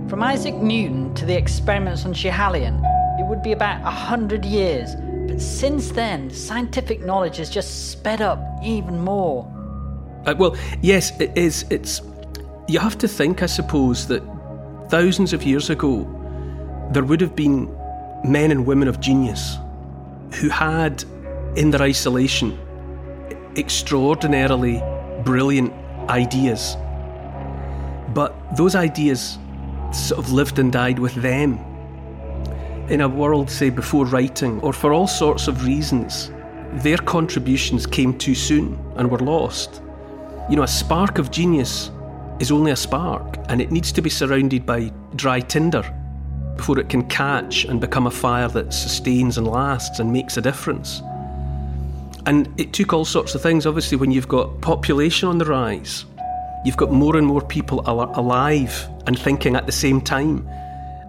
From 0.10 0.24
Isaac 0.24 0.56
Newton 0.56 1.14
to 1.16 1.26
the 1.26 1.38
experiments 1.38 2.06
on 2.06 2.14
Schiehallion, 2.14 2.82
it 3.20 3.26
would 3.28 3.44
be 3.44 3.52
about 3.52 3.82
a 3.82 3.92
hundred 3.92 4.46
years 4.46 4.96
since 5.38 5.92
then, 5.92 6.30
scientific 6.30 7.04
knowledge 7.04 7.38
has 7.38 7.50
just 7.50 7.92
sped 7.92 8.22
up 8.22 8.40
even 8.64 9.00
more. 9.00 9.52
Uh, 10.26 10.34
well, 10.38 10.56
yes, 10.82 11.18
it 11.20 11.38
is. 11.38 11.66
It's 11.70 12.02
you 12.68 12.80
have 12.80 12.98
to 13.00 13.08
think, 13.08 13.44
I 13.44 13.46
suppose, 13.46 14.08
that 14.08 14.24
thousands 14.90 15.34
of 15.34 15.44
years 15.44 15.70
ago, 15.70 16.08
there 16.92 17.04
would 17.04 17.22
have 17.22 17.36
been 17.36 17.70
men 18.24 18.52
and 18.52 18.66
women 18.66 18.88
of 18.88 19.00
genius 19.00 19.58
who 20.36 20.50
had, 20.50 21.04
in 21.56 21.72
their 21.72 21.82
isolation, 21.82 22.58
extraordinarily 23.56 24.82
brilliant 25.24 25.74
ideas. 26.10 26.76
But 28.14 28.34
those 28.56 28.76
ideas 28.76 29.38
sort 29.92 30.20
of 30.20 30.32
lived 30.32 30.60
and 30.60 30.72
died 30.72 31.00
with 31.00 31.14
them. 31.16 31.60
In 32.88 33.02
a 33.02 33.10
world, 33.10 33.50
say, 33.50 33.72
before 33.72 34.06
writing, 34.06 34.62
or 34.62 34.72
for 34.72 34.94
all 34.94 35.08
sorts 35.08 35.48
of 35.48 35.66
reasons, 35.66 36.32
their 36.84 36.98
contributions 36.98 37.88
came 37.88 38.16
too 38.16 38.36
soon 38.36 38.80
and 38.96 39.10
were 39.10 39.18
lost. 39.18 39.82
You 40.52 40.56
know, 40.56 40.62
a 40.62 40.68
spark 40.68 41.18
of 41.18 41.32
genius 41.32 41.90
is 42.40 42.52
only 42.52 42.70
a 42.70 42.76
spark, 42.76 43.38
and 43.50 43.60
it 43.60 43.72
needs 43.72 43.92
to 43.94 44.04
be 44.04 44.10
surrounded 44.12 44.68
by 44.68 44.92
dry 45.16 45.40
tinder 45.40 45.84
before 46.58 46.78
it 46.78 46.88
can 46.90 47.08
catch 47.10 47.66
and 47.66 47.82
become 47.82 48.06
a 48.06 48.12
fire 48.12 48.48
that 48.50 48.72
sustains 48.72 49.40
and 49.40 49.48
lasts 49.48 50.00
and 50.00 50.14
makes 50.14 50.38
a 50.38 50.42
difference. 50.42 51.02
And 52.28 52.48
it 52.60 52.72
took 52.72 52.94
all 52.94 53.04
sorts 53.04 53.34
of 53.34 53.42
things. 53.42 53.66
Obviously, 53.66 53.98
when 53.98 54.12
you've 54.12 54.28
got 54.28 54.62
population 54.62 55.28
on 55.28 55.40
the 55.40 55.46
rise, 55.46 56.06
you've 56.64 56.78
got 56.78 56.92
more 56.92 57.18
and 57.18 57.26
more 57.26 57.42
people 57.42 57.82
al- 57.88 58.14
alive 58.20 58.88
and 59.08 59.18
thinking 59.18 59.56
at 59.56 59.66
the 59.66 59.72
same 59.72 60.02
time. 60.02 60.48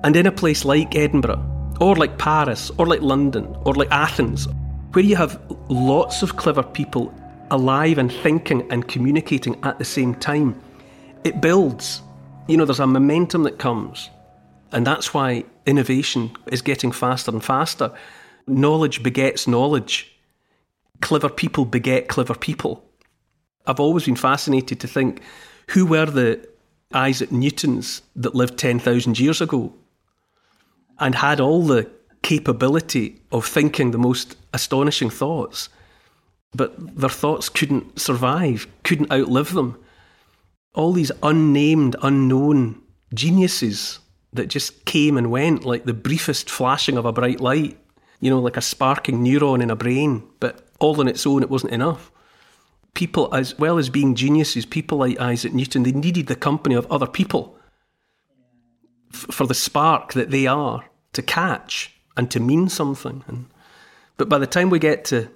And 0.04 0.16
in 0.16 0.26
a 0.26 0.32
place 0.32 0.64
like 0.64 0.96
Edinburgh, 0.96 1.52
or 1.80 1.96
like 1.96 2.18
Paris, 2.18 2.70
or 2.78 2.86
like 2.86 3.02
London, 3.02 3.56
or 3.64 3.74
like 3.74 3.90
Athens, 3.90 4.48
where 4.92 5.04
you 5.04 5.16
have 5.16 5.40
lots 5.68 6.22
of 6.22 6.36
clever 6.36 6.62
people 6.62 7.12
alive 7.50 7.98
and 7.98 8.12
thinking 8.12 8.70
and 8.70 8.88
communicating 8.88 9.58
at 9.62 9.78
the 9.78 9.84
same 9.84 10.14
time, 10.14 10.60
it 11.24 11.40
builds. 11.40 12.02
You 12.48 12.56
know, 12.56 12.64
there's 12.64 12.80
a 12.80 12.86
momentum 12.86 13.42
that 13.44 13.58
comes. 13.58 14.10
And 14.72 14.86
that's 14.86 15.14
why 15.14 15.44
innovation 15.64 16.36
is 16.50 16.62
getting 16.62 16.92
faster 16.92 17.30
and 17.30 17.44
faster. 17.44 17.92
Knowledge 18.46 19.02
begets 19.02 19.46
knowledge. 19.46 20.12
Clever 21.00 21.28
people 21.28 21.64
beget 21.64 22.08
clever 22.08 22.34
people. 22.34 22.84
I've 23.66 23.80
always 23.80 24.04
been 24.04 24.16
fascinated 24.16 24.80
to 24.80 24.88
think 24.88 25.20
who 25.70 25.86
were 25.86 26.06
the 26.06 26.48
Isaac 26.94 27.32
Newtons 27.32 28.02
that 28.14 28.34
lived 28.34 28.58
10,000 28.58 29.18
years 29.18 29.40
ago 29.40 29.74
and 30.98 31.14
had 31.14 31.40
all 31.40 31.62
the 31.62 31.90
capability 32.22 33.20
of 33.30 33.46
thinking 33.46 33.90
the 33.90 33.98
most 33.98 34.36
astonishing 34.52 35.10
thoughts, 35.10 35.68
but 36.54 36.74
their 36.96 37.10
thoughts 37.10 37.48
couldn't 37.48 38.00
survive, 38.00 38.66
couldn't 38.82 39.12
outlive 39.12 39.52
them. 39.52 39.78
All 40.74 40.92
these 40.92 41.12
unnamed, 41.22 41.96
unknown 42.02 42.80
geniuses 43.14 44.00
that 44.32 44.48
just 44.48 44.84
came 44.84 45.16
and 45.16 45.30
went 45.30 45.64
like 45.64 45.84
the 45.84 45.94
briefest 45.94 46.50
flashing 46.50 46.96
of 46.96 47.04
a 47.04 47.12
bright 47.12 47.40
light, 47.40 47.78
you 48.20 48.30
know, 48.30 48.40
like 48.40 48.56
a 48.56 48.62
sparking 48.62 49.22
neuron 49.24 49.62
in 49.62 49.70
a 49.70 49.76
brain, 49.76 50.22
but 50.40 50.66
all 50.80 51.00
on 51.00 51.08
its 51.08 51.26
own, 51.26 51.42
it 51.42 51.50
wasn't 51.50 51.72
enough. 51.72 52.10
People, 52.94 53.32
as 53.34 53.58
well 53.58 53.78
as 53.78 53.90
being 53.90 54.14
geniuses, 54.14 54.64
people 54.66 54.98
like 54.98 55.20
Isaac 55.20 55.52
Newton, 55.52 55.82
they 55.82 55.92
needed 55.92 56.26
the 56.26 56.36
company 56.36 56.74
of 56.74 56.90
other 56.90 57.06
people 57.06 57.55
for 59.10 59.46
the 59.46 59.54
spark 59.54 60.12
that 60.12 60.30
they 60.30 60.46
are 60.46 60.84
to 61.12 61.22
catch 61.22 61.94
and 62.16 62.30
to 62.30 62.40
mean 62.40 62.68
something. 62.68 63.24
And, 63.26 63.46
but 64.16 64.28
by 64.28 64.38
the 64.38 64.46
time 64.46 64.70
we 64.70 64.78
get 64.78 65.04
to 65.06 65.28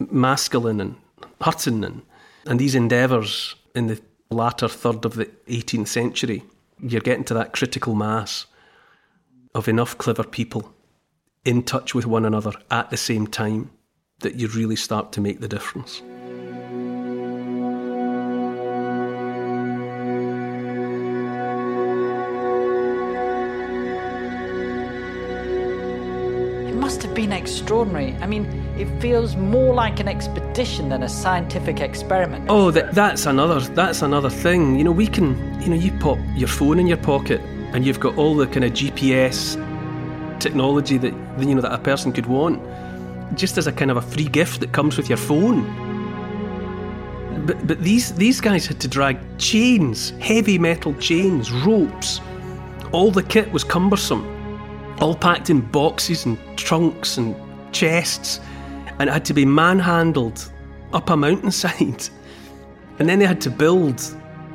Maskelyne 0.00 0.80
and 0.80 0.96
Hutton 1.40 1.84
and, 1.84 2.02
and 2.46 2.58
these 2.58 2.74
endeavours 2.74 3.54
in 3.74 3.86
the 3.86 4.00
latter 4.30 4.68
third 4.68 5.04
of 5.04 5.14
the 5.14 5.26
18th 5.46 5.88
century, 5.88 6.42
you're 6.80 7.00
getting 7.00 7.24
to 7.24 7.34
that 7.34 7.52
critical 7.52 7.94
mass 7.94 8.46
of 9.54 9.68
enough 9.68 9.98
clever 9.98 10.24
people 10.24 10.72
in 11.44 11.62
touch 11.62 11.94
with 11.94 12.06
one 12.06 12.24
another 12.24 12.52
at 12.70 12.90
the 12.90 12.96
same 12.96 13.26
time 13.26 13.70
that 14.20 14.36
you 14.36 14.48
really 14.48 14.76
start 14.76 15.12
to 15.12 15.20
make 15.20 15.40
the 15.40 15.48
difference. 15.48 16.02
Been 27.14 27.32
extraordinary. 27.32 28.14
I 28.20 28.26
mean, 28.26 28.44
it 28.78 28.88
feels 29.00 29.36
more 29.36 29.74
like 29.74 30.00
an 30.00 30.08
expedition 30.08 30.88
than 30.88 31.02
a 31.02 31.08
scientific 31.08 31.80
experiment. 31.80 32.46
Oh, 32.48 32.70
that, 32.70 32.94
that's 32.94 33.26
another 33.26 33.60
that's 33.60 34.02
another 34.02 34.30
thing. 34.30 34.76
You 34.78 34.84
know, 34.84 34.92
we 34.92 35.06
can 35.06 35.60
you 35.60 35.68
know 35.68 35.76
you 35.76 35.92
pop 35.98 36.18
your 36.34 36.48
phone 36.48 36.78
in 36.78 36.86
your 36.86 36.98
pocket 36.98 37.40
and 37.72 37.86
you've 37.86 38.00
got 38.00 38.16
all 38.16 38.34
the 38.34 38.46
kind 38.46 38.64
of 38.64 38.72
GPS 38.72 39.56
technology 40.40 40.98
that 40.98 41.14
you 41.38 41.54
know 41.54 41.60
that 41.60 41.72
a 41.72 41.78
person 41.78 42.12
could 42.12 42.26
want, 42.26 42.60
just 43.36 43.58
as 43.58 43.66
a 43.66 43.72
kind 43.72 43.90
of 43.90 43.96
a 43.96 44.02
free 44.02 44.28
gift 44.28 44.60
that 44.60 44.72
comes 44.72 44.96
with 44.96 45.08
your 45.08 45.18
phone. 45.18 45.62
But 47.46 47.66
but 47.66 47.80
these 47.82 48.12
these 48.14 48.40
guys 48.40 48.66
had 48.66 48.80
to 48.80 48.88
drag 48.88 49.18
chains, 49.38 50.10
heavy 50.20 50.58
metal 50.58 50.94
chains, 50.94 51.52
ropes. 51.52 52.20
All 52.92 53.10
the 53.10 53.22
kit 53.22 53.50
was 53.52 53.64
cumbersome, 53.64 54.22
all 55.00 55.14
packed 55.14 55.50
in 55.50 55.60
boxes 55.60 56.24
and 56.24 56.38
trunks 56.56 57.16
and 57.18 57.34
chests, 57.72 58.40
and 58.98 59.08
it 59.08 59.12
had 59.12 59.24
to 59.26 59.34
be 59.34 59.44
manhandled 59.44 60.50
up 60.92 61.10
a 61.10 61.16
mountainside. 61.16 62.08
And 62.98 63.08
then 63.08 63.18
they 63.18 63.26
had 63.26 63.40
to 63.40 63.50
build 63.50 64.00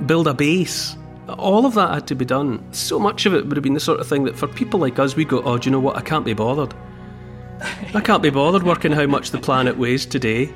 build 0.05 0.27
a 0.27 0.33
base. 0.33 0.95
All 1.27 1.65
of 1.65 1.73
that 1.73 1.93
had 1.93 2.07
to 2.07 2.15
be 2.15 2.23
done. 2.23 2.63
So 2.71 2.99
much 2.99 3.25
of 3.25 3.33
it 3.33 3.45
would 3.45 3.57
have 3.57 3.63
been 3.63 3.73
the 3.73 3.79
sort 3.79 3.99
of 3.99 4.07
thing 4.07 4.23
that 4.25 4.37
for 4.37 4.47
people 4.47 4.79
like 4.79 4.99
us, 4.99 5.15
we 5.15 5.25
go, 5.25 5.41
oh, 5.41 5.57
do 5.57 5.67
you 5.67 5.71
know 5.71 5.79
what? 5.79 5.97
I 5.97 6.01
can't 6.01 6.23
be 6.23 6.33
bothered. 6.33 6.73
I 7.93 7.99
can't 7.99 8.21
be 8.21 8.29
bothered 8.29 8.63
working 8.63 8.91
how 8.91 9.07
much 9.07 9.31
the 9.31 9.39
planet 9.39 9.77
weighs 9.77 10.05
today. 10.05 10.53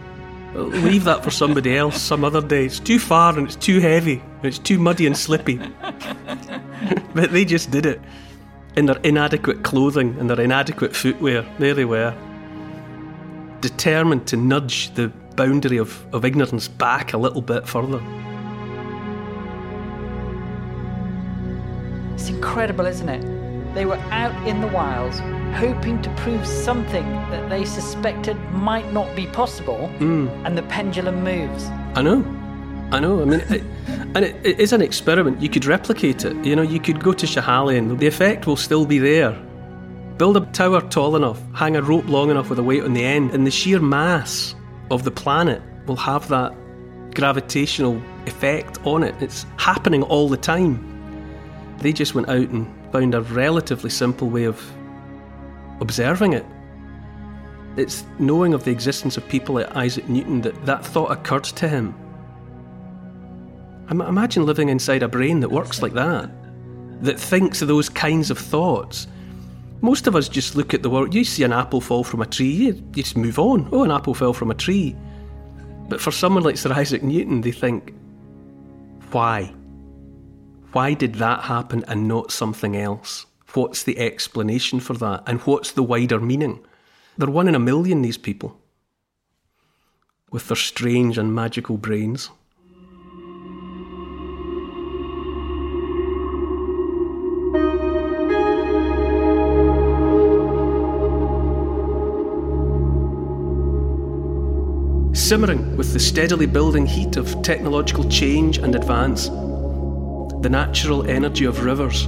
Leave 0.53 1.05
that 1.05 1.23
for 1.23 1.31
somebody 1.31 1.75
else 1.75 1.99
some 2.01 2.23
other 2.23 2.41
day. 2.41 2.65
It's 2.65 2.79
too 2.79 2.99
far 2.99 3.37
and 3.37 3.47
it's 3.47 3.55
too 3.55 3.79
heavy. 3.79 4.21
and 4.37 4.45
It's 4.45 4.59
too 4.59 4.77
muddy 4.77 5.07
and 5.07 5.17
slippy. 5.17 5.57
but 7.13 7.31
they 7.31 7.45
just 7.45 7.71
did 7.71 7.85
it. 7.85 8.01
In 8.75 8.85
their 8.85 8.97
inadequate 8.97 9.63
clothing 9.63 10.15
and 10.19 10.29
their 10.29 10.39
inadequate 10.39 10.95
footwear. 10.95 11.45
There 11.59 11.73
they 11.73 11.85
were. 11.85 12.13
Determined 13.59 14.27
to 14.27 14.37
nudge 14.37 14.93
the 14.93 15.09
boundary 15.35 15.77
of, 15.77 16.05
of 16.13 16.23
ignorance 16.25 16.67
back 16.67 17.13
a 17.13 17.17
little 17.17 17.41
bit 17.41 17.67
further. 17.67 18.01
It's 22.13 22.29
incredible, 22.29 22.85
isn't 22.85 23.09
it? 23.09 23.73
They 23.73 23.85
were 23.85 23.99
out 24.11 24.35
in 24.47 24.61
the 24.61 24.67
wilds, 24.67 25.19
hoping 25.57 26.01
to 26.01 26.09
prove 26.15 26.45
something 26.45 27.05
that 27.31 27.49
they 27.49 27.65
suspected 27.65 28.37
might 28.51 28.91
not 28.93 29.15
be 29.15 29.27
possible, 29.27 29.87
hmm. 29.97 30.27
and 30.45 30.57
the 30.57 30.63
pendulum 30.63 31.23
moves. 31.23 31.65
I 31.95 32.01
know. 32.01 32.40
I 32.91 32.99
know. 32.99 33.21
I 33.21 33.25
mean, 33.25 33.39
it, 33.39 33.63
and 34.15 34.25
it, 34.25 34.35
it 34.45 34.59
is 34.59 34.73
an 34.73 34.81
experiment. 34.81 35.41
You 35.41 35.49
could 35.49 35.65
replicate 35.65 36.25
it. 36.25 36.35
You 36.45 36.55
know, 36.55 36.61
you 36.61 36.79
could 36.79 37.01
go 37.01 37.13
to 37.13 37.25
Schiehallion 37.25 37.97
The 37.97 38.07
effect 38.07 38.47
will 38.47 38.57
still 38.57 38.85
be 38.85 38.99
there. 38.99 39.31
Build 40.17 40.35
a 40.37 40.41
tower 40.51 40.81
tall 40.81 41.15
enough, 41.15 41.41
hang 41.53 41.77
a 41.77 41.81
rope 41.81 42.07
long 42.07 42.29
enough 42.29 42.49
with 42.49 42.59
a 42.59 42.63
weight 42.63 42.83
on 42.83 42.93
the 42.93 43.03
end, 43.03 43.31
and 43.31 43.47
the 43.47 43.51
sheer 43.51 43.79
mass 43.79 44.53
of 44.91 45.03
the 45.03 45.11
planet 45.11 45.61
will 45.87 45.95
have 45.95 46.27
that 46.27 46.53
gravitational 47.15 48.01
effect 48.27 48.77
on 48.85 49.03
it. 49.03 49.15
It's 49.21 49.45
happening 49.57 50.03
all 50.03 50.27
the 50.29 50.37
time. 50.37 50.87
They 51.77 51.93
just 51.93 52.13
went 52.13 52.29
out 52.29 52.49
and 52.49 52.67
found 52.91 53.15
a 53.15 53.21
relatively 53.21 53.89
simple 53.89 54.29
way 54.29 54.43
of 54.43 54.61
observing 55.79 56.33
it. 56.33 56.45
It's 57.77 58.03
knowing 58.19 58.53
of 58.53 58.65
the 58.65 58.71
existence 58.71 59.15
of 59.15 59.27
people 59.29 59.55
like 59.55 59.75
Isaac 59.75 60.09
Newton 60.09 60.41
that 60.41 60.65
that 60.65 60.85
thought 60.85 61.09
occurred 61.09 61.45
to 61.45 61.69
him. 61.69 61.95
Im- 63.91 64.01
Imagine 64.01 64.45
living 64.45 64.69
inside 64.69 65.03
a 65.03 65.07
brain 65.07 65.41
that 65.41 65.49
works 65.49 65.81
like 65.81 65.93
that, 65.93 66.29
that 67.01 67.19
thinks 67.19 67.61
of 67.61 67.67
those 67.67 67.89
kinds 67.89 68.31
of 68.31 68.39
thoughts. 68.39 69.07
Most 69.81 70.07
of 70.07 70.15
us 70.15 70.29
just 70.29 70.55
look 70.55 70.73
at 70.73 70.83
the 70.83 70.89
world. 70.89 71.13
You 71.13 71.23
see 71.25 71.43
an 71.43 71.51
apple 71.51 71.81
fall 71.81 72.03
from 72.03 72.21
a 72.21 72.25
tree, 72.25 72.51
you, 72.51 72.73
you 72.95 73.03
just 73.03 73.17
move 73.17 73.39
on. 73.39 73.67
Oh, 73.71 73.83
an 73.83 73.91
apple 73.91 74.13
fell 74.13 74.33
from 74.33 74.51
a 74.51 74.55
tree. 74.55 74.95
But 75.89 75.99
for 75.99 76.11
someone 76.11 76.43
like 76.43 76.57
Sir 76.57 76.71
Isaac 76.71 77.03
Newton, 77.03 77.41
they 77.41 77.51
think, 77.51 77.93
why? 79.11 79.53
Why 80.71 80.93
did 80.93 81.15
that 81.15 81.41
happen 81.41 81.83
and 81.87 82.07
not 82.07 82.31
something 82.31 82.77
else? 82.77 83.25
What's 83.53 83.83
the 83.83 83.99
explanation 83.99 84.79
for 84.79 84.93
that? 84.93 85.23
And 85.27 85.41
what's 85.41 85.71
the 85.71 85.83
wider 85.83 86.19
meaning? 86.19 86.63
They're 87.17 87.29
one 87.29 87.49
in 87.49 87.55
a 87.55 87.59
million, 87.59 88.01
these 88.03 88.17
people, 88.17 88.57
with 90.31 90.47
their 90.47 90.55
strange 90.55 91.17
and 91.17 91.35
magical 91.35 91.75
brains. 91.75 92.29
Simmering 105.31 105.77
with 105.77 105.93
the 105.93 105.99
steadily 105.99 106.45
building 106.45 106.85
heat 106.85 107.15
of 107.15 107.41
technological 107.41 108.03
change 108.09 108.57
and 108.57 108.75
advance, 108.75 109.29
the 110.41 110.49
natural 110.51 111.09
energy 111.09 111.45
of 111.45 111.63
rivers, 111.63 112.05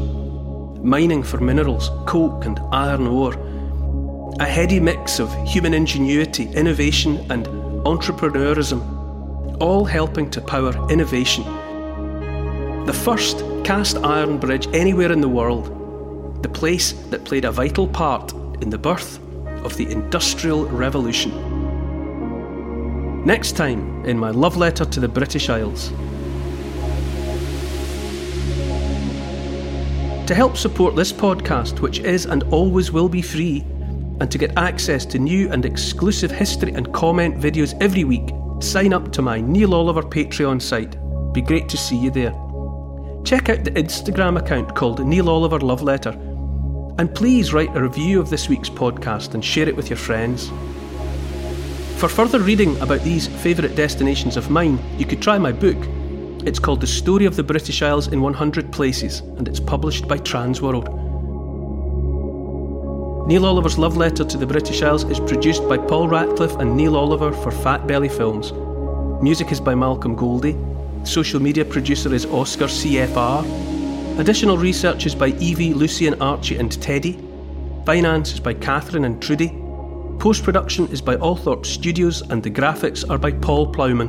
mining 0.83 1.23
for 1.23 1.39
minerals, 1.39 1.89
coke, 2.05 2.45
and 2.45 2.59
iron 2.73 3.07
ore, 3.07 3.33
a 4.41 4.45
heady 4.45 4.77
mix 4.77 5.21
of 5.21 5.33
human 5.47 5.73
ingenuity, 5.73 6.49
innovation, 6.49 7.15
and 7.31 7.45
entrepreneurism, 7.85 8.81
all 9.61 9.85
helping 9.85 10.29
to 10.29 10.41
power 10.41 10.73
innovation. 10.91 11.45
The 12.85 12.91
first 13.05 13.45
cast 13.63 13.95
iron 13.99 14.37
bridge 14.37 14.67
anywhere 14.73 15.13
in 15.13 15.21
the 15.21 15.29
world, 15.29 16.43
the 16.43 16.49
place 16.49 16.91
that 17.09 17.23
played 17.23 17.45
a 17.45 17.53
vital 17.53 17.87
part 17.87 18.33
in 18.59 18.69
the 18.69 18.77
birth 18.77 19.17
of 19.63 19.77
the 19.77 19.89
Industrial 19.89 20.65
Revolution. 20.65 21.52
Next 23.25 23.55
time 23.55 24.03
in 24.03 24.19
my 24.19 24.31
love 24.31 24.57
letter 24.57 24.83
to 24.83 24.99
the 24.99 25.07
British 25.07 25.49
Isles. 25.49 25.91
To 30.27 30.35
help 30.35 30.57
support 30.57 30.97
this 30.97 31.13
podcast, 31.13 31.79
which 31.79 31.99
is 31.99 32.25
and 32.25 32.43
always 32.51 32.91
will 32.91 33.07
be 33.07 33.21
free, 33.21 33.61
and 34.19 34.29
to 34.29 34.37
get 34.37 34.57
access 34.57 35.05
to 35.05 35.19
new 35.19 35.49
and 35.53 35.65
exclusive 35.65 36.31
history 36.31 36.73
and 36.73 36.93
comment 36.93 37.39
videos 37.39 37.77
every 37.81 38.03
week, 38.03 38.29
sign 38.59 38.91
up 38.91 39.13
to 39.13 39.21
my 39.21 39.39
Neil 39.39 39.73
Oliver 39.73 40.03
Patreon 40.03 40.61
site. 40.61 40.97
Be 41.31 41.41
great 41.41 41.69
to 41.69 41.77
see 41.77 41.97
you 41.97 42.11
there. 42.11 42.33
Check 43.23 43.47
out 43.47 43.63
the 43.63 43.71
Instagram 43.71 44.37
account 44.37 44.75
called 44.75 45.05
Neil 45.05 45.29
Oliver 45.29 45.61
Love 45.61 45.81
Letter, 45.81 46.11
and 46.97 47.15
please 47.15 47.53
write 47.53 47.73
a 47.73 47.81
review 47.81 48.19
of 48.19 48.29
this 48.29 48.49
week's 48.49 48.69
podcast 48.69 49.33
and 49.33 49.45
share 49.45 49.69
it 49.69 49.77
with 49.77 49.89
your 49.89 49.97
friends. 49.97 50.51
For 52.03 52.09
further 52.09 52.41
reading 52.41 52.77
about 52.81 52.99
these 52.99 53.27
favourite 53.27 53.77
destinations 53.77 54.35
of 54.35 54.49
mine, 54.49 54.77
you 54.97 55.05
could 55.05 55.21
try 55.21 55.37
my 55.37 55.53
book, 55.53 55.77
it's 56.45 56.59
called 56.59 56.81
The 56.81 56.85
Story 56.85 57.23
of 57.23 57.37
the 57.37 57.43
British 57.43 57.81
Isles 57.81 58.09
in 58.09 58.19
100 58.19 58.73
Places, 58.73 59.21
and 59.21 59.47
it's 59.47 59.61
published 59.61 60.05
by 60.05 60.17
Transworld. 60.17 60.89
Neil 63.25 63.45
Oliver's 63.45 63.77
love 63.77 63.95
letter 63.95 64.25
to 64.25 64.37
the 64.37 64.45
British 64.45 64.81
Isles 64.81 65.05
is 65.05 65.21
produced 65.21 65.65
by 65.69 65.77
Paul 65.77 66.09
Ratcliffe 66.09 66.57
and 66.57 66.75
Neil 66.75 66.97
Oliver 66.97 67.31
for 67.31 67.51
Fat 67.51 67.87
Belly 67.87 68.09
Films. 68.09 68.51
Music 69.23 69.53
is 69.53 69.61
by 69.61 69.73
Malcolm 69.73 70.13
Goldie. 70.13 70.57
Social 71.05 71.39
media 71.39 71.63
producer 71.63 72.13
is 72.13 72.25
Oscar 72.25 72.65
CFR. 72.65 74.19
Additional 74.19 74.57
research 74.57 75.05
is 75.05 75.15
by 75.15 75.27
Evie, 75.39 75.73
Lucy 75.73 76.07
and 76.07 76.21
Archie, 76.21 76.57
and 76.57 76.81
Teddy. 76.81 77.17
Finance 77.85 78.33
is 78.33 78.41
by 78.41 78.53
Catherine 78.53 79.05
and 79.05 79.23
Trudy. 79.23 79.62
Post 80.23 80.43
production 80.43 80.87
is 80.87 81.01
by 81.01 81.17
Althorpe 81.17 81.65
Studios, 81.65 82.21
and 82.21 82.41
the 82.41 82.49
graphics 82.49 83.03
are 83.09 83.17
by 83.17 83.29
Paul 83.29 83.73
Plowman. 83.73 84.07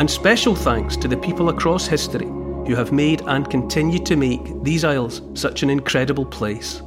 And 0.00 0.10
special 0.10 0.54
thanks 0.54 0.96
to 0.96 1.06
the 1.06 1.18
people 1.18 1.50
across 1.50 1.86
history 1.86 2.24
who 2.24 2.74
have 2.74 2.92
made 2.92 3.20
and 3.26 3.50
continue 3.50 4.02
to 4.04 4.16
make 4.16 4.40
these 4.62 4.84
Isles 4.84 5.20
such 5.34 5.62
an 5.62 5.68
incredible 5.68 6.24
place. 6.24 6.80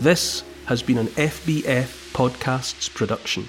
This 0.00 0.44
has 0.66 0.82
been 0.82 0.98
an 0.98 1.06
FBF 1.06 2.12
Podcasts 2.12 2.92
production. 2.92 3.48